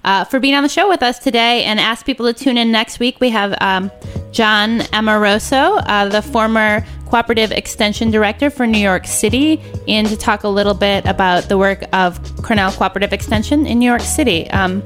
Uh, 0.03 0.25
for 0.25 0.41
being 0.41 0.55
on 0.55 0.63
the 0.63 0.69
show 0.69 0.89
with 0.89 1.03
us 1.03 1.19
today 1.19 1.65
and 1.65 1.79
ask 1.79 2.07
people 2.07 2.27
to 2.27 2.33
tune 2.33 2.57
in 2.57 2.73
next 2.73 2.99
week. 2.99 3.21
We 3.21 3.29
have 3.31 3.55
um, 3.61 3.91
John 4.33 4.81
Amoroso, 4.93 5.77
uh, 5.77 6.09
the 6.09 6.23
former 6.23 6.85
Cooperative 7.07 7.53
Extension 7.53 8.11
Director 8.11 8.49
for 8.51 8.67
New 8.67 8.79
York 8.79 9.07
City, 9.07 9.61
in 9.87 10.07
to 10.07 10.17
talk 10.17 10.45
a 10.45 10.49
little 10.49 10.75
bit 10.75 11.05
about 11.05 11.45
the 11.45 11.59
work 11.59 11.83
of 11.93 12.19
Cornell 12.43 12.73
Cooperative 12.73 13.13
Extension 13.13 13.67
in 13.67 13.79
New 13.79 13.87
York 13.87 14.01
City. 14.01 14.49
Um, 14.51 14.83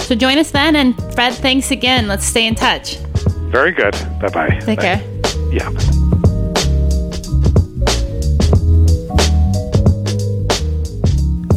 so 0.00 0.14
join 0.14 0.38
us 0.38 0.50
then. 0.50 0.76
And 0.76 0.94
Fred, 1.14 1.34
thanks 1.34 1.70
again. 1.70 2.08
Let's 2.08 2.24
stay 2.24 2.46
in 2.46 2.54
touch. 2.54 2.96
Very 3.50 3.72
good. 3.72 3.92
Bye 4.20 4.28
bye. 4.28 4.60
Take 4.60 4.80
care. 4.80 5.02
Yeah. 5.50 6.27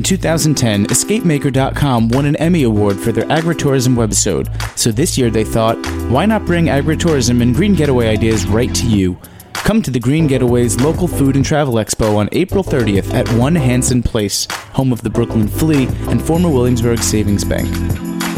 In 0.00 0.04
2010, 0.04 0.86
EscapeMaker.com 0.86 2.08
won 2.08 2.24
an 2.24 2.34
Emmy 2.36 2.62
Award 2.62 2.98
for 2.98 3.12
their 3.12 3.26
agritourism 3.26 3.96
webisode, 3.96 4.48
so 4.74 4.90
this 4.90 5.18
year 5.18 5.28
they 5.28 5.44
thought, 5.44 5.76
why 6.08 6.24
not 6.24 6.46
bring 6.46 6.68
agritourism 6.68 7.42
and 7.42 7.54
green 7.54 7.74
getaway 7.74 8.08
ideas 8.08 8.46
right 8.46 8.74
to 8.76 8.86
you? 8.86 9.18
Come 9.52 9.82
to 9.82 9.90
the 9.90 10.00
Green 10.00 10.26
Getaways 10.26 10.80
local 10.80 11.06
food 11.06 11.36
and 11.36 11.44
travel 11.44 11.74
expo 11.74 12.16
on 12.16 12.30
April 12.32 12.64
30th 12.64 13.12
at 13.12 13.30
1 13.34 13.54
Hanson 13.54 14.02
Place, 14.02 14.46
home 14.72 14.90
of 14.90 15.02
the 15.02 15.10
Brooklyn 15.10 15.46
Flea 15.46 15.86
and 16.08 16.22
former 16.22 16.48
Williamsburg 16.48 17.00
Savings 17.00 17.44
Bank. 17.44 17.68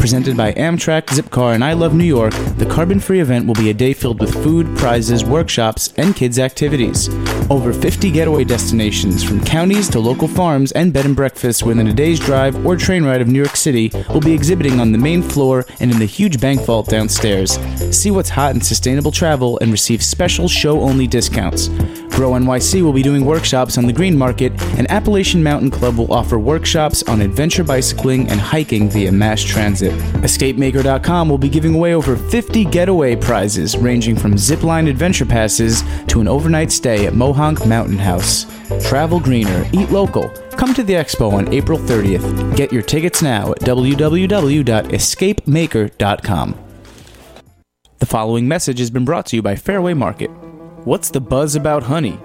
Presented 0.03 0.35
by 0.35 0.51
Amtrak, 0.55 1.03
Zipcar, 1.03 1.55
and 1.55 1.63
I 1.63 1.71
Love 1.71 1.93
New 1.93 2.03
York, 2.03 2.33
the 2.57 2.65
carbon 2.65 2.99
free 2.99 3.21
event 3.21 3.47
will 3.47 3.53
be 3.53 3.69
a 3.69 3.73
day 3.73 3.93
filled 3.93 4.19
with 4.19 4.33
food, 4.43 4.67
prizes, 4.77 5.23
workshops, 5.23 5.93
and 5.95 6.13
kids' 6.13 6.39
activities. 6.39 7.07
Over 7.49 7.71
50 7.71 8.11
getaway 8.11 8.43
destinations 8.43 9.23
from 9.23 9.41
counties 9.45 9.87
to 9.91 10.01
local 10.01 10.27
farms 10.27 10.73
and 10.73 10.91
bed 10.91 11.05
and 11.05 11.15
breakfasts 11.15 11.63
within 11.63 11.87
a 11.87 11.93
day's 11.93 12.19
drive 12.19 12.65
or 12.65 12.75
train 12.75 13.05
ride 13.05 13.21
of 13.21 13.29
New 13.29 13.41
York 13.41 13.55
City 13.55 13.93
will 14.09 14.19
be 14.19 14.33
exhibiting 14.33 14.81
on 14.81 14.91
the 14.91 14.97
main 14.97 15.21
floor 15.21 15.65
and 15.79 15.89
in 15.89 15.99
the 15.99 16.05
huge 16.05 16.41
bank 16.41 16.65
vault 16.65 16.89
downstairs. 16.89 17.57
See 17.97 18.11
what's 18.11 18.27
hot 18.27 18.55
in 18.55 18.59
sustainable 18.59 19.13
travel 19.13 19.57
and 19.59 19.71
receive 19.71 20.03
special 20.03 20.49
show 20.49 20.81
only 20.81 21.07
discounts. 21.07 21.69
Grow 22.13 22.31
NYC 22.31 22.81
will 22.83 22.91
be 22.93 23.01
doing 23.01 23.25
workshops 23.25 23.77
on 23.77 23.87
the 23.87 23.93
Green 23.93 24.15
Market, 24.15 24.53
and 24.77 24.85
Appalachian 24.91 25.41
Mountain 25.41 25.71
Club 25.71 25.97
will 25.97 26.13
offer 26.13 26.37
workshops 26.37 27.01
on 27.03 27.21
adventure 27.21 27.63
bicycling 27.63 28.29
and 28.29 28.39
hiking 28.39 28.87
via 28.87 29.11
mass 29.11 29.41
transit. 29.41 29.91
EscapeMaker.com 30.21 31.27
will 31.27 31.39
be 31.39 31.49
giving 31.49 31.73
away 31.73 31.95
over 31.95 32.15
50 32.15 32.65
getaway 32.65 33.15
prizes, 33.15 33.75
ranging 33.75 34.15
from 34.15 34.33
zipline 34.33 34.87
adventure 34.87 35.25
passes 35.25 35.81
to 36.07 36.21
an 36.21 36.27
overnight 36.27 36.71
stay 36.71 37.07
at 37.07 37.13
Mohonk 37.13 37.67
Mountain 37.67 37.97
House. 37.97 38.45
Travel 38.87 39.19
greener, 39.19 39.67
eat 39.73 39.89
local. 39.89 40.29
Come 40.51 40.75
to 40.75 40.83
the 40.83 40.93
expo 40.93 41.33
on 41.33 41.51
April 41.51 41.79
30th. 41.79 42.55
Get 42.55 42.71
your 42.71 42.83
tickets 42.83 43.23
now 43.23 43.53
at 43.53 43.61
www.escapemaker.com. 43.61 46.59
The 47.97 48.05
following 48.05 48.47
message 48.47 48.77
has 48.79 48.91
been 48.91 49.05
brought 49.05 49.25
to 49.27 49.35
you 49.35 49.41
by 49.41 49.55
Fairway 49.55 49.93
Market. 49.95 50.29
What's 50.85 51.09
the 51.09 51.21
buzz 51.21 51.55
about 51.55 51.83
honey? 51.83 52.19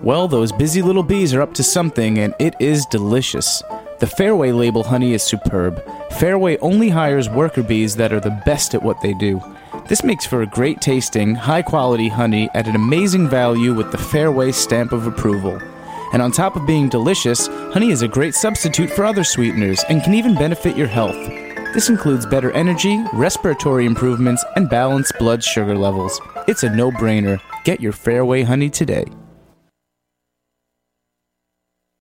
Well, 0.00 0.28
those 0.28 0.52
busy 0.52 0.82
little 0.82 1.02
bees 1.02 1.34
are 1.34 1.42
up 1.42 1.52
to 1.54 1.64
something, 1.64 2.18
and 2.18 2.32
it 2.38 2.54
is 2.60 2.86
delicious. 2.86 3.60
The 3.98 4.06
Fairway 4.06 4.52
label 4.52 4.84
honey 4.84 5.14
is 5.14 5.24
superb. 5.24 5.82
Fairway 6.12 6.56
only 6.58 6.90
hires 6.90 7.28
worker 7.28 7.64
bees 7.64 7.96
that 7.96 8.12
are 8.12 8.20
the 8.20 8.40
best 8.46 8.72
at 8.72 8.84
what 8.84 9.00
they 9.00 9.14
do. 9.14 9.42
This 9.88 10.04
makes 10.04 10.24
for 10.24 10.42
a 10.42 10.46
great 10.46 10.80
tasting, 10.80 11.34
high 11.34 11.62
quality 11.62 12.06
honey 12.08 12.48
at 12.54 12.68
an 12.68 12.76
amazing 12.76 13.28
value 13.28 13.74
with 13.74 13.90
the 13.90 13.98
Fairway 13.98 14.52
stamp 14.52 14.92
of 14.92 15.08
approval. 15.08 15.60
And 16.12 16.22
on 16.22 16.30
top 16.30 16.54
of 16.54 16.68
being 16.68 16.88
delicious, 16.88 17.48
honey 17.48 17.90
is 17.90 18.02
a 18.02 18.08
great 18.08 18.36
substitute 18.36 18.90
for 18.90 19.04
other 19.04 19.24
sweeteners 19.24 19.82
and 19.88 20.04
can 20.04 20.14
even 20.14 20.36
benefit 20.36 20.76
your 20.76 20.86
health. 20.86 21.43
This 21.74 21.88
includes 21.88 22.24
better 22.24 22.52
energy, 22.52 23.02
respiratory 23.12 23.84
improvements, 23.84 24.44
and 24.54 24.70
balanced 24.70 25.18
blood 25.18 25.42
sugar 25.42 25.76
levels. 25.76 26.20
It's 26.46 26.62
a 26.62 26.70
no 26.70 26.92
brainer. 26.92 27.40
Get 27.64 27.80
your 27.80 27.90
Fairway 27.90 28.44
honey 28.44 28.70
today. 28.70 29.06